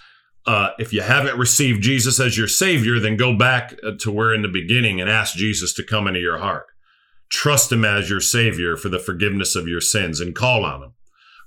[0.45, 4.33] Uh, if you haven't received Jesus as your Savior, then go back uh, to where
[4.33, 6.65] in the beginning and ask Jesus to come into your heart.
[7.29, 10.93] Trust Him as your Savior for the forgiveness of your sins and call on Him.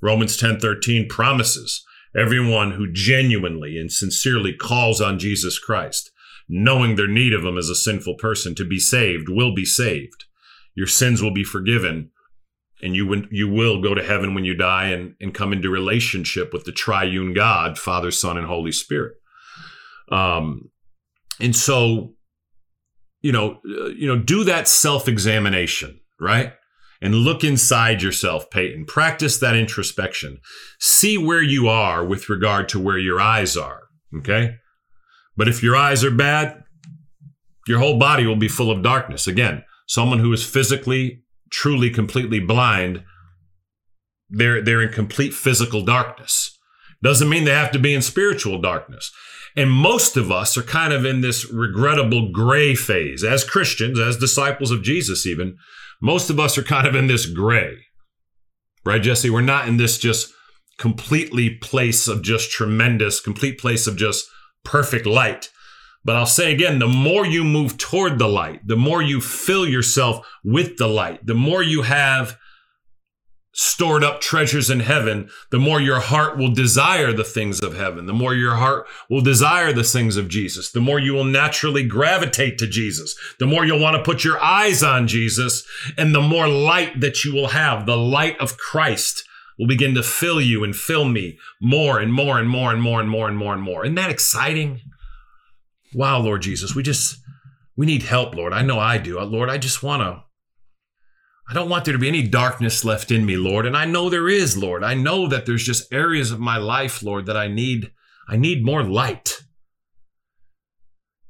[0.00, 1.84] Romans 10 13 promises
[2.16, 6.10] everyone who genuinely and sincerely calls on Jesus Christ,
[6.48, 10.24] knowing their need of Him as a sinful person to be saved, will be saved.
[10.74, 12.10] Your sins will be forgiven,
[12.82, 16.52] and you, you will go to heaven when you die and, and come into relationship
[16.52, 19.14] with the triune God, Father, Son, and Holy Spirit.
[20.10, 20.70] Um,
[21.40, 22.14] and so,
[23.20, 26.52] you know, uh, you know, do that self examination, right?
[27.02, 28.86] and look inside yourself, Peyton.
[28.86, 30.38] Practice that introspection.
[30.78, 33.82] See where you are with regard to where your eyes are.
[34.18, 34.54] Okay.
[35.36, 36.62] But if your eyes are bad,
[37.66, 39.26] your whole body will be full of darkness.
[39.26, 43.04] Again, someone who is physically, truly, completely blind,
[44.28, 46.58] they're, they're in complete physical darkness.
[47.02, 49.10] Doesn't mean they have to be in spiritual darkness.
[49.56, 54.16] And most of us are kind of in this regrettable gray phase as Christians, as
[54.16, 55.56] disciples of Jesus, even
[56.00, 57.76] most of us are kind of in this gray,
[58.84, 59.30] right, Jesse?
[59.30, 60.32] We're not in this just
[60.78, 64.26] completely place of just tremendous, complete place of just
[64.64, 65.50] perfect light.
[66.04, 69.66] But I'll say again, the more you move toward the light, the more you fill
[69.66, 72.38] yourself with the light, the more you have
[73.54, 78.06] stored up treasures in heaven, the more your heart will desire the things of heaven,
[78.06, 81.86] the more your heart will desire the things of Jesus, the more you will naturally
[81.86, 85.66] gravitate to Jesus, the more you'll want to put your eyes on Jesus,
[85.98, 89.22] and the more light that you will have, the light of Christ
[89.58, 93.00] will begin to fill you and fill me more and more and more and more
[93.00, 93.84] and more and more and more.
[93.84, 94.80] Isn't that exciting?
[95.94, 97.18] Wow, Lord Jesus, we just,
[97.76, 98.52] we need help, Lord.
[98.52, 99.20] I know I do.
[99.20, 100.24] Lord, I just want to
[101.52, 103.66] I don't want there to be any darkness left in me, Lord.
[103.66, 104.82] And I know there is, Lord.
[104.82, 107.92] I know that there's just areas of my life, Lord, that I need
[108.26, 109.42] I need more light.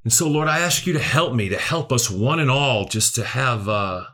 [0.04, 2.84] And so, Lord, I ask you to help me, to help us one and all,
[2.84, 4.04] just to have uh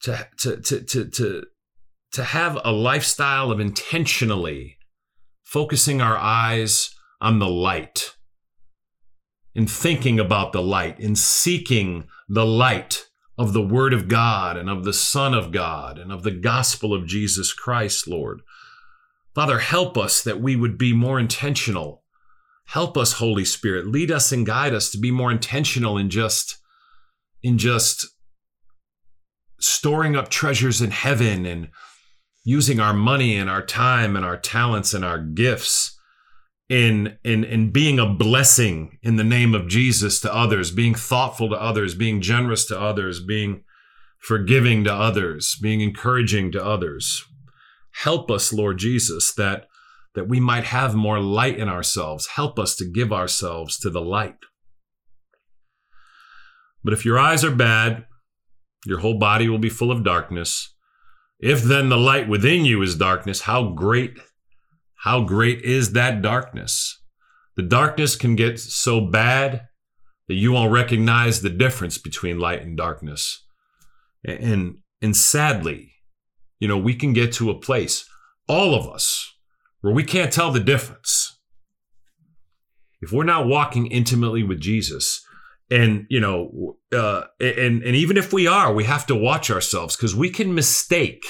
[0.00, 1.44] to to to to
[2.12, 4.78] to, have a lifestyle of intentionally
[5.42, 8.16] focusing our eyes on the light,
[9.54, 13.06] in thinking about the light, in seeking the light
[13.38, 16.94] of the Word of God and of the Son of God and of the gospel
[16.94, 18.40] of Jesus Christ, Lord.
[19.34, 22.02] Father, help us that we would be more intentional.
[22.66, 23.86] Help us, Holy Spirit.
[23.86, 26.58] Lead us and guide us to be more intentional in just,
[27.42, 28.06] in just
[29.58, 31.68] storing up treasures in heaven and
[32.44, 35.98] using our money and our time and our talents and our gifts
[36.68, 41.48] in in in being a blessing in the name of Jesus to others, being thoughtful
[41.50, 43.62] to others, being generous to others, being
[44.18, 47.24] forgiving to others, being encouraging to others.
[48.02, 49.66] Help us, Lord Jesus, that
[50.14, 52.28] that we might have more light in ourselves.
[52.28, 54.36] Help us to give ourselves to the light.
[56.84, 58.06] But if your eyes are bad,
[58.84, 60.74] your whole body will be full of darkness.
[61.42, 64.16] If then the light within you is darkness, how great
[65.02, 67.02] how great is that darkness?
[67.56, 69.66] The darkness can get so bad
[70.28, 73.44] that you won't recognize the difference between light and darkness.
[74.24, 75.94] And, and sadly,
[76.60, 78.08] you know, we can get to a place,
[78.48, 79.28] all of us,
[79.80, 81.36] where we can't tell the difference.
[83.00, 85.26] If we're not walking intimately with Jesus,
[85.72, 89.96] and you know, uh, and and even if we are, we have to watch ourselves
[89.96, 91.24] because we can mistake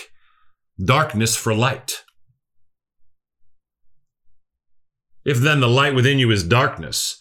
[0.84, 2.02] darkness for light.
[5.24, 7.20] If then the light within you is darkness,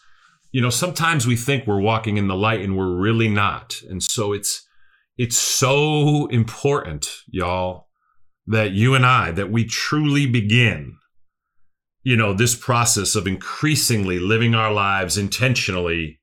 [0.51, 3.75] you know, sometimes we think we're walking in the light and we're really not.
[3.87, 4.67] And so it's
[5.15, 7.87] it's so important, y'all,
[8.47, 10.97] that you and I that we truly begin
[12.03, 16.19] you know, this process of increasingly living our lives intentionally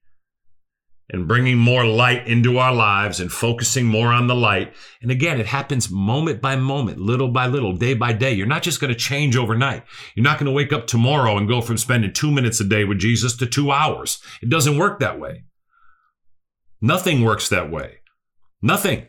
[1.11, 4.75] and bringing more light into our lives and focusing more on the light.
[5.01, 8.33] And again, it happens moment by moment, little by little, day by day.
[8.33, 9.85] You're not just going to change overnight.
[10.15, 12.85] You're not going to wake up tomorrow and go from spending two minutes a day
[12.85, 14.23] with Jesus to two hours.
[14.43, 15.45] It doesn't work that way.
[16.81, 17.99] Nothing works that way.
[18.61, 19.07] Nothing.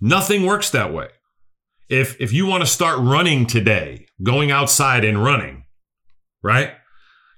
[0.00, 1.08] Nothing works that way.
[1.88, 5.64] If, if you want to start running today, going outside and running,
[6.40, 6.70] right?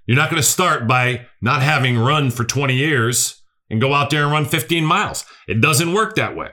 [0.04, 3.41] You're not going to start by not having run for 20 years
[3.72, 5.24] and go out there and run 15 miles.
[5.48, 6.50] It doesn't work that way.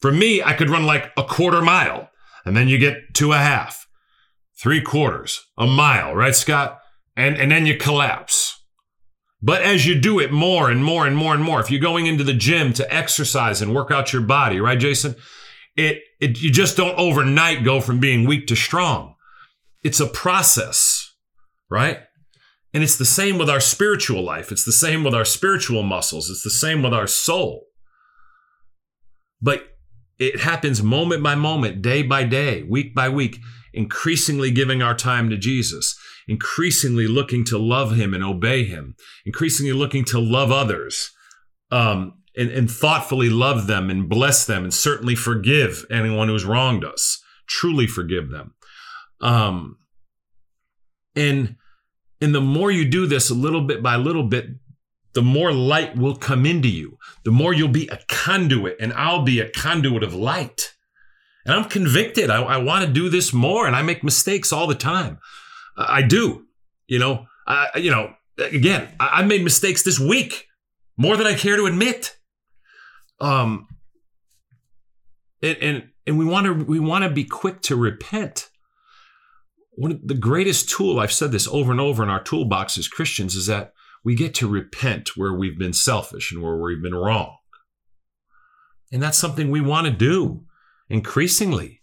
[0.00, 2.08] For me, I could run like a quarter mile
[2.46, 3.86] and then you get two and a half,
[4.56, 6.78] three quarters, a mile, right, Scott?
[7.16, 8.60] And, and then you collapse.
[9.42, 12.06] But as you do it more and more and more and more, if you're going
[12.06, 15.16] into the gym to exercise and work out your body, right, Jason?
[15.76, 19.16] It, it you just don't overnight go from being weak to strong.
[19.82, 21.12] It's a process,
[21.68, 21.98] right?
[22.74, 24.50] And it's the same with our spiritual life.
[24.50, 26.28] It's the same with our spiritual muscles.
[26.28, 27.66] It's the same with our soul.
[29.40, 29.68] But
[30.18, 33.38] it happens moment by moment, day by day, week by week,
[33.72, 35.96] increasingly giving our time to Jesus,
[36.26, 41.12] increasingly looking to love him and obey him, increasingly looking to love others,
[41.70, 46.84] um, and, and thoughtfully love them and bless them and certainly forgive anyone who's wronged
[46.84, 48.54] us, truly forgive them.
[49.20, 49.78] Um,
[51.14, 51.56] and
[52.24, 54.46] and the more you do this a little bit by little bit,
[55.12, 56.96] the more light will come into you.
[57.22, 60.72] The more you'll be a conduit, and I'll be a conduit of light.
[61.44, 62.30] And I'm convicted.
[62.30, 65.18] I, I want to do this more, and I make mistakes all the time.
[65.76, 66.46] I do.
[66.86, 70.46] You know, I, you know, again, I, I made mistakes this week
[70.96, 72.16] more than I care to admit.
[73.20, 73.68] Um,
[75.42, 78.48] and and, and we want to we want to be quick to repent
[79.76, 82.88] one of the greatest tool i've said this over and over in our toolbox as
[82.88, 83.72] christians is that
[84.04, 87.38] we get to repent where we've been selfish and where we've been wrong.
[88.92, 90.44] And that's something we want to do
[90.90, 91.80] increasingly.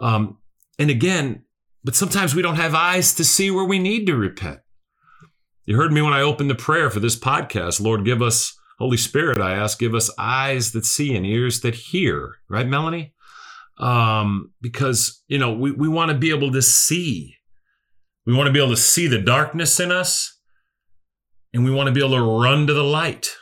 [0.00, 0.38] Um,
[0.78, 1.42] and again
[1.82, 4.58] but sometimes we don't have eyes to see where we need to repent.
[5.64, 8.98] You heard me when i opened the prayer for this podcast lord give us holy
[8.98, 12.34] spirit i ask give us eyes that see and ears that hear.
[12.50, 13.14] Right melanie
[13.78, 17.34] um, because you know we, we want to be able to see.
[18.26, 20.36] We want to be able to see the darkness in us
[21.54, 23.36] and we want to be able to run to the light.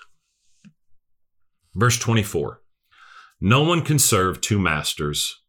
[1.75, 2.61] Verse 24
[3.41, 5.43] no one can serve two masters.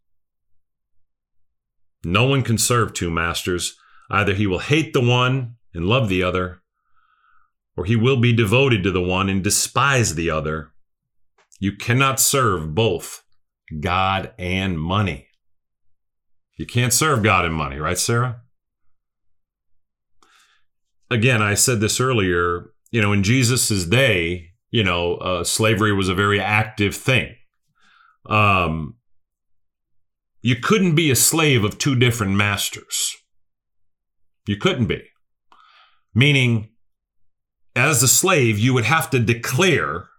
[2.04, 3.78] No one can serve two masters.
[4.10, 6.62] Either he will hate the one and love the other
[7.78, 10.72] or he will be devoted to the one and despise the other.
[11.60, 13.24] You cannot serve both
[13.80, 15.28] God and money.
[16.58, 18.42] You can't serve God and money, right, Sarah?
[21.12, 26.10] Again, I said this earlier, you know, in Jesus's day, you know, uh, slavery was
[26.10, 27.36] a very active thing.
[28.28, 28.96] Um,
[30.42, 33.16] you couldn't be a slave of two different masters.
[34.48, 35.04] You couldn't be.
[36.14, 36.70] Meaning,
[37.76, 40.10] as a slave, you would have to declare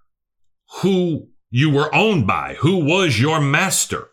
[0.82, 4.09] who you were owned by, who was your master.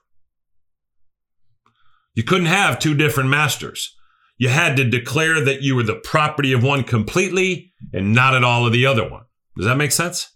[2.14, 3.96] You couldn't have two different masters.
[4.38, 8.44] You had to declare that you were the property of one completely and not at
[8.44, 9.24] all of the other one.
[9.56, 10.30] Does that make sense?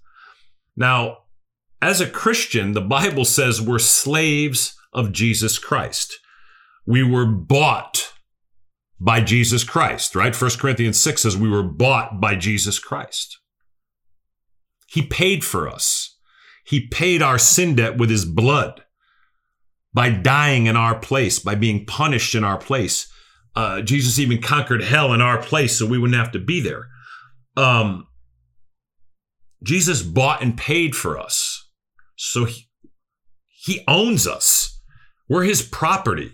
[0.76, 1.18] Now,
[1.82, 6.18] as a Christian, the Bible says we're slaves of Jesus Christ.
[6.86, 8.14] We were bought
[9.00, 10.40] by Jesus Christ, right?
[10.40, 13.40] 1 Corinthians 6 says we were bought by Jesus Christ.
[14.88, 16.17] He paid for us.
[16.68, 18.84] He paid our sin debt with his blood
[19.94, 23.10] by dying in our place, by being punished in our place.
[23.56, 26.90] Uh, Jesus even conquered hell in our place so we wouldn't have to be there.
[27.56, 28.08] Um,
[29.64, 31.70] Jesus bought and paid for us.
[32.18, 32.68] So he,
[33.48, 34.82] he owns us.
[35.30, 36.32] We're his property.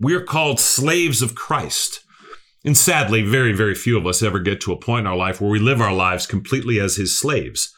[0.00, 2.00] We're called slaves of Christ.
[2.64, 5.40] And sadly, very, very few of us ever get to a point in our life
[5.40, 7.74] where we live our lives completely as his slaves.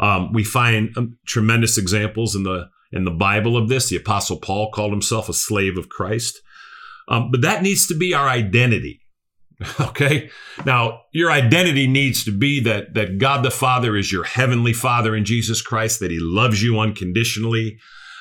[0.00, 3.88] Um, we find um, tremendous examples in the in the Bible of this.
[3.88, 6.40] The Apostle Paul called himself a slave of Christ,
[7.08, 9.00] um, but that needs to be our identity.
[9.80, 10.30] okay,
[10.66, 15.14] now your identity needs to be that that God the Father is your heavenly Father
[15.14, 17.78] in Jesus Christ, that He loves you unconditionally.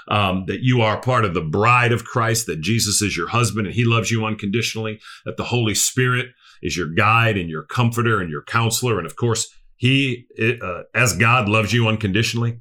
[0.09, 3.67] Um, that you are part of the bride of Christ, that Jesus is your husband
[3.67, 6.25] and he loves you unconditionally, that the Holy Spirit
[6.61, 8.97] is your guide and your comforter and your counselor.
[8.97, 10.25] And of course, he,
[10.61, 12.59] uh, as God, loves you unconditionally.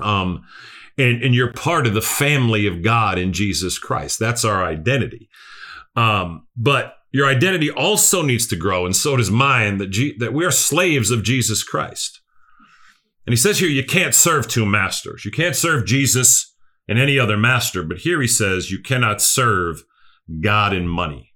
[0.00, 0.44] Um,
[0.98, 4.18] and, and you're part of the family of God in Jesus Christ.
[4.18, 5.28] That's our identity.
[5.96, 10.32] Um, but your identity also needs to grow, and so does mine, that, G- that
[10.32, 12.20] we are slaves of Jesus Christ.
[13.26, 15.24] And he says here, you can't serve two masters.
[15.24, 16.54] You can't serve Jesus
[16.88, 17.82] and any other master.
[17.82, 19.84] But here he says, you cannot serve
[20.40, 21.33] God and money.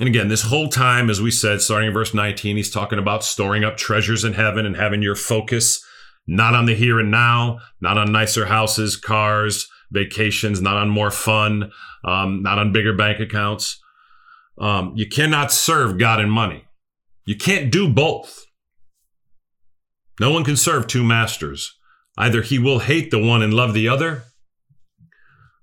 [0.00, 3.22] And again, this whole time, as we said, starting in verse 19, he's talking about
[3.22, 5.84] storing up treasures in heaven and having your focus
[6.26, 11.10] not on the here and now, not on nicer houses, cars, vacations, not on more
[11.10, 11.70] fun,
[12.04, 13.78] um, not on bigger bank accounts.
[14.58, 16.64] Um, you cannot serve God and money.
[17.26, 18.46] You can't do both.
[20.18, 21.76] No one can serve two masters.
[22.16, 24.24] Either he will hate the one and love the other,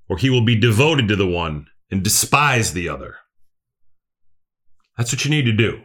[0.08, 3.16] or he will be devoted to the one and despise the other.
[4.98, 5.82] That's what you need to do.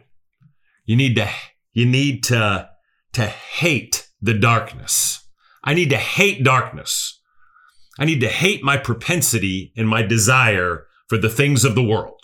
[0.85, 1.29] You need to
[1.73, 2.69] you need to
[3.13, 5.23] to hate the darkness.
[5.63, 7.19] I need to hate darkness.
[7.99, 12.21] I need to hate my propensity and my desire for the things of the world,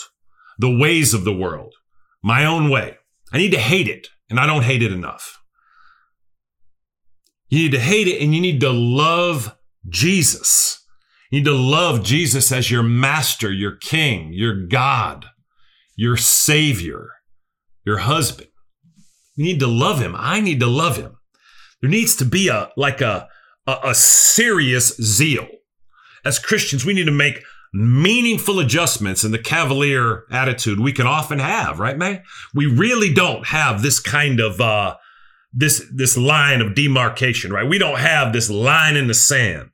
[0.57, 1.75] the ways of the world,
[2.23, 2.97] my own way.
[3.31, 5.39] I need to hate it, and I don't hate it enough.
[7.49, 9.55] You need to hate it and you need to love
[9.87, 10.85] Jesus.
[11.31, 15.25] You need to love Jesus as your master, your king, your God,
[15.99, 17.09] your savior,
[17.83, 18.47] your husband.
[19.35, 20.15] You need to love him.
[20.17, 21.17] I need to love him.
[21.81, 23.27] There needs to be a like a,
[23.67, 25.45] a, a serious zeal.
[26.23, 27.43] As Christians, we need to make
[27.73, 32.23] meaningful adjustments in the cavalier attitude we can often have, right, man?
[32.55, 34.95] We really don't have this kind of uh,
[35.51, 37.67] this this line of demarcation, right?
[37.67, 39.71] We don't have this line in the sand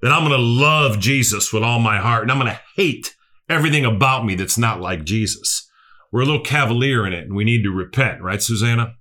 [0.00, 3.14] that I'm going to love Jesus with all my heart and I'm going to hate
[3.50, 5.68] everything about me that's not like Jesus.
[6.12, 8.94] We're a little cavalier in it and we need to repent, right, Susanna?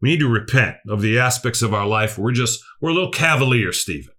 [0.00, 2.16] We need to repent of the aspects of our life.
[2.16, 4.14] We're just, we're a little cavalier, Stephen.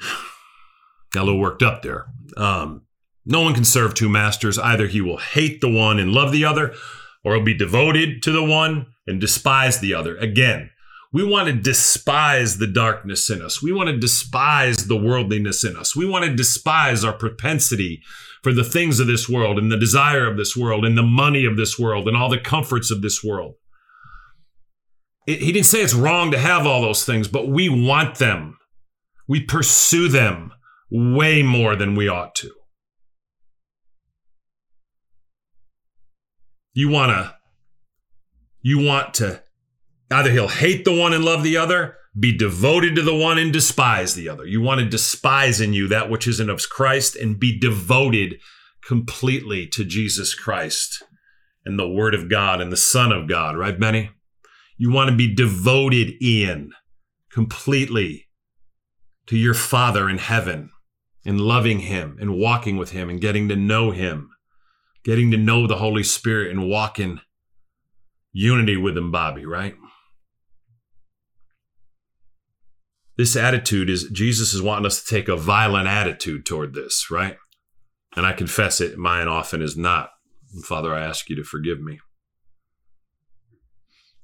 [1.12, 2.06] Got a little worked up there.
[2.36, 2.82] Um,
[3.26, 4.58] no one can serve two masters.
[4.58, 6.74] Either he will hate the one and love the other,
[7.24, 10.16] or he'll be devoted to the one and despise the other.
[10.16, 10.70] Again,
[11.14, 13.62] we want to despise the darkness in us.
[13.62, 15.94] We want to despise the worldliness in us.
[15.94, 18.02] We want to despise our propensity
[18.42, 21.44] for the things of this world and the desire of this world and the money
[21.44, 23.54] of this world and all the comforts of this world.
[25.24, 28.58] It, he didn't say it's wrong to have all those things, but we want them.
[29.28, 30.52] We pursue them
[30.90, 32.50] way more than we ought to.
[36.72, 37.36] You want to
[38.62, 39.43] you want to
[40.14, 43.52] either he'll hate the one and love the other, be devoted to the one and
[43.52, 44.46] despise the other.
[44.46, 48.38] You want to despise in you that which isn't of Christ and be devoted
[48.86, 51.02] completely to Jesus Christ
[51.64, 54.10] and the Word of God and the Son of God, right, Benny?
[54.76, 56.72] You want to be devoted in
[57.32, 58.26] completely
[59.26, 60.70] to your Father in heaven
[61.24, 64.30] and loving Him and walking with Him and getting to know Him,
[65.04, 67.20] getting to know the Holy Spirit and walking
[68.32, 69.74] unity with Him, Bobby, right?
[73.16, 77.36] This attitude is Jesus is wanting us to take a violent attitude toward this, right?
[78.16, 80.10] And I confess it, mine often is not.
[80.64, 82.00] Father, I ask you to forgive me.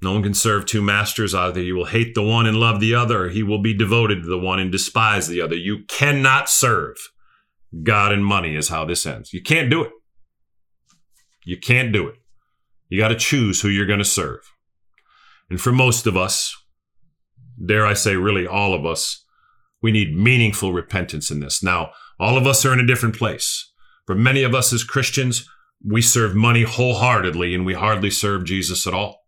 [0.01, 1.35] No one can serve two masters.
[1.35, 4.23] Either he will hate the one and love the other, or he will be devoted
[4.23, 5.55] to the one and despise the other.
[5.55, 6.97] You cannot serve
[7.83, 9.31] God and money, is how this ends.
[9.31, 9.91] You can't do it.
[11.45, 12.15] You can't do it.
[12.89, 14.41] You got to choose who you're going to serve.
[15.49, 16.55] And for most of us,
[17.63, 19.25] dare I say, really all of us,
[19.81, 21.63] we need meaningful repentance in this.
[21.63, 23.71] Now, all of us are in a different place.
[24.05, 25.47] For many of us as Christians,
[25.83, 29.21] we serve money wholeheartedly and we hardly serve Jesus at all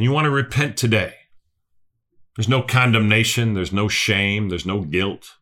[0.00, 1.12] and you want to repent today,
[2.34, 5.32] there's no condemnation, there's no shame, there's no guilt.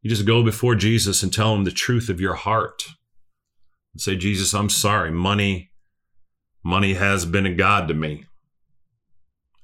[0.00, 2.84] You just go before Jesus and tell him the truth of your heart.
[3.92, 5.10] And say, Jesus, I'm sorry.
[5.10, 5.72] Money,
[6.62, 8.26] money has been a God to me.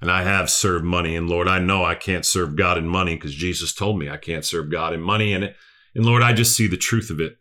[0.01, 1.15] And I have served money.
[1.15, 4.17] And Lord, I know I can't serve God in money because Jesus told me I
[4.17, 5.31] can't serve God in money.
[5.31, 5.53] And,
[5.93, 7.37] and Lord, I just see the truth of it.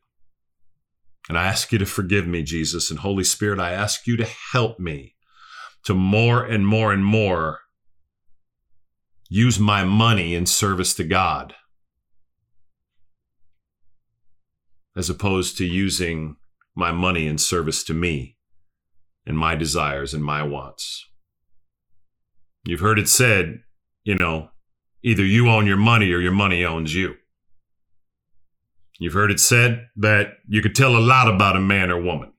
[1.28, 2.90] And I ask you to forgive me, Jesus.
[2.90, 5.14] And Holy Spirit, I ask you to help me
[5.84, 7.60] to more and more and more
[9.28, 11.54] use my money in service to God
[14.96, 16.36] as opposed to using
[16.74, 18.36] my money in service to me
[19.24, 21.06] and my desires and my wants.
[22.64, 23.60] You've heard it said,
[24.04, 24.50] you know,
[25.02, 27.16] either you own your money or your money owns you.
[28.98, 32.32] You've heard it said that you could tell a lot about a man or woman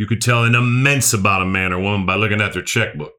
[0.00, 3.12] you could tell an immense about a man or woman by looking at their checkbook.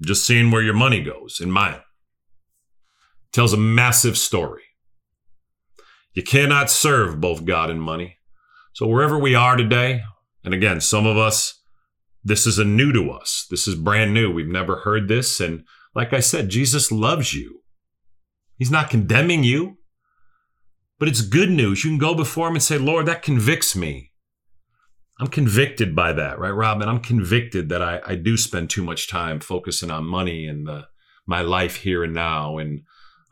[0.00, 1.80] Just seeing where your money goes in mine
[3.32, 4.62] tells a massive story.
[6.14, 8.18] You cannot serve both God and money.
[8.72, 10.02] So wherever we are today,
[10.44, 11.59] and again, some of us
[12.22, 13.46] this is a new to us.
[13.50, 14.30] This is brand new.
[14.30, 15.40] We've never heard this.
[15.40, 15.64] And
[15.94, 17.60] like I said, Jesus loves you.
[18.56, 19.78] He's not condemning you,
[20.98, 21.82] but it's good news.
[21.82, 24.12] You can go before him and say, Lord, that convicts me.
[25.18, 26.88] I'm convicted by that, right, Robin?
[26.88, 30.86] I'm convicted that I, I do spend too much time focusing on money and the,
[31.26, 32.82] my life here and now and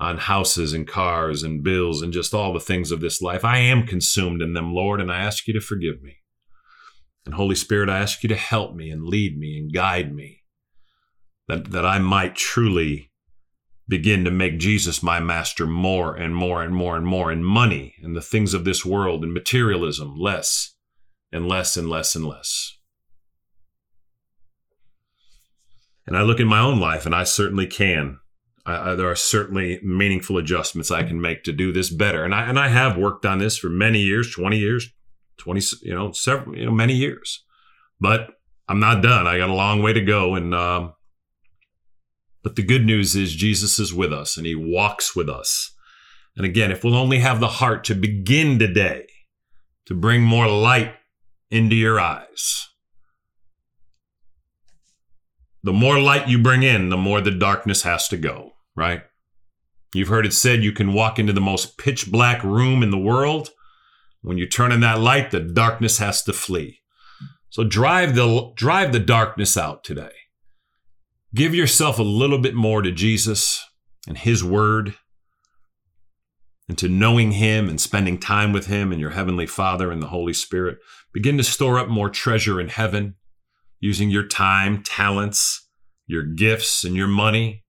[0.00, 3.44] on houses and cars and bills and just all the things of this life.
[3.44, 6.18] I am consumed in them, Lord, and I ask you to forgive me.
[7.28, 10.44] And Holy Spirit, I ask you to help me and lead me and guide me
[11.46, 13.10] that, that I might truly
[13.86, 17.96] begin to make Jesus my master more and more and more and more, and money
[18.02, 20.74] and the things of this world and materialism less
[21.30, 22.78] and less and less and less.
[26.06, 28.20] And I look in my own life, and I certainly can.
[28.64, 32.34] I, I, there are certainly meaningful adjustments I can make to do this better, and
[32.34, 34.88] I and I have worked on this for many years, twenty years,
[35.38, 37.44] twenty, you know, several, you know, many years.
[38.00, 38.28] But
[38.68, 39.26] I'm not done.
[39.26, 40.92] I got a long way to go, and um,
[42.42, 45.72] but the good news is Jesus is with us, and He walks with us.
[46.36, 49.06] And again, if we'll only have the heart to begin today
[49.86, 50.92] to bring more light
[51.50, 52.68] into your eyes.
[55.62, 59.02] The more light you bring in, the more the darkness has to go, right?
[59.94, 62.98] You've heard it said you can walk into the most pitch black room in the
[62.98, 63.50] world.
[64.22, 66.80] When you turn in that light, the darkness has to flee.
[67.50, 70.12] So drive the drive the darkness out today.
[71.34, 73.64] Give yourself a little bit more to Jesus
[74.06, 74.94] and his word
[76.68, 80.08] and to knowing him and spending time with him and your heavenly Father and the
[80.08, 80.78] Holy Spirit.
[81.12, 83.14] Begin to store up more treasure in heaven
[83.80, 85.68] using your time, talents,
[86.06, 87.64] your gifts, and your money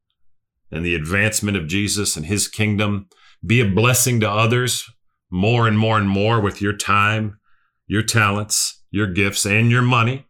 [0.71, 3.07] and the advancement of Jesus and his kingdom.
[3.45, 4.89] Be a blessing to others
[5.31, 7.39] more and more and more with your time,
[7.87, 10.25] your talents, your gifts, and your money.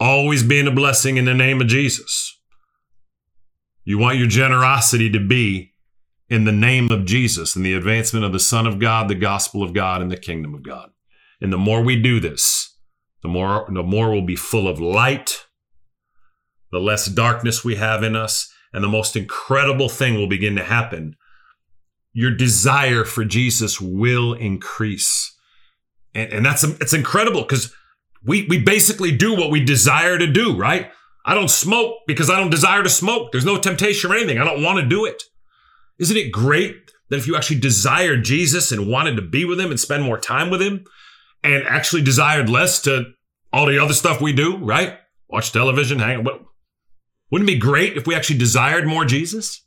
[0.00, 2.38] Always being a blessing in the name of Jesus.
[3.84, 5.72] You want your generosity to be
[6.28, 9.62] in the name of Jesus and the advancement of the Son of God, the gospel
[9.62, 10.90] of God, and the kingdom of God.
[11.40, 12.76] And the more we do this,
[13.22, 15.46] the more, the more we'll be full of light,
[16.72, 20.64] the less darkness we have in us, and the most incredible thing will begin to
[20.64, 21.14] happen.
[22.14, 25.36] Your desire for Jesus will increase.
[26.14, 27.74] And, and that's it's incredible because
[28.24, 30.90] we, we basically do what we desire to do, right?
[31.26, 33.32] I don't smoke because I don't desire to smoke.
[33.32, 34.38] There's no temptation or anything.
[34.38, 35.22] I don't want to do it.
[35.98, 39.70] Isn't it great that if you actually desired Jesus and wanted to be with him
[39.70, 40.84] and spend more time with him,
[41.44, 43.12] and actually desired less to
[43.52, 44.98] all the other stuff we do, right?
[45.28, 46.46] Watch television, hang out.
[47.30, 49.63] Wouldn't it be great if we actually desired more Jesus?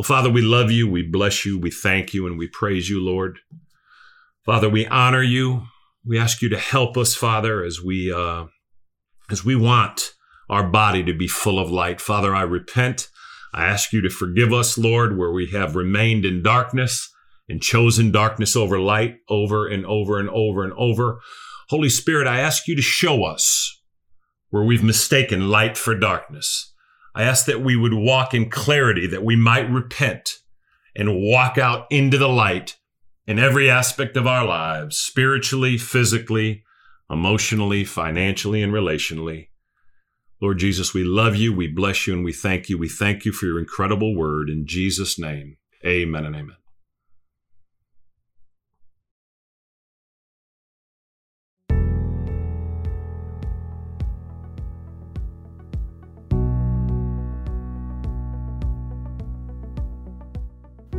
[0.00, 3.04] Well, Father, we love you, we bless you, we thank you, and we praise you,
[3.04, 3.38] Lord.
[4.46, 5.64] Father, we honor you.
[6.06, 8.46] We ask you to help us, Father, as we uh,
[9.30, 10.12] as we want
[10.48, 12.00] our body to be full of light.
[12.00, 13.08] Father, I repent.
[13.52, 17.06] I ask you to forgive us, Lord, where we have remained in darkness
[17.46, 21.20] and chosen darkness over light over and over and over and over.
[21.68, 23.82] Holy Spirit, I ask you to show us
[24.48, 26.69] where we've mistaken light for darkness.
[27.14, 30.38] I ask that we would walk in clarity, that we might repent
[30.94, 32.76] and walk out into the light
[33.26, 36.64] in every aspect of our lives, spiritually, physically,
[37.10, 39.48] emotionally, financially, and relationally.
[40.40, 42.78] Lord Jesus, we love you, we bless you, and we thank you.
[42.78, 44.48] We thank you for your incredible word.
[44.48, 46.59] In Jesus' name, amen and amen.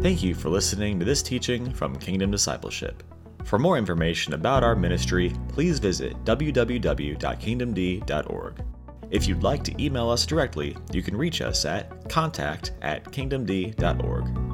[0.02, 3.04] Thank you for listening to this teaching from Kingdom Discipleship.
[3.43, 8.66] For more information about our ministry, please visit www.kingdomd.org.
[9.12, 14.51] If you'd like to email us directly, you can reach us at contact at kingdomd.org.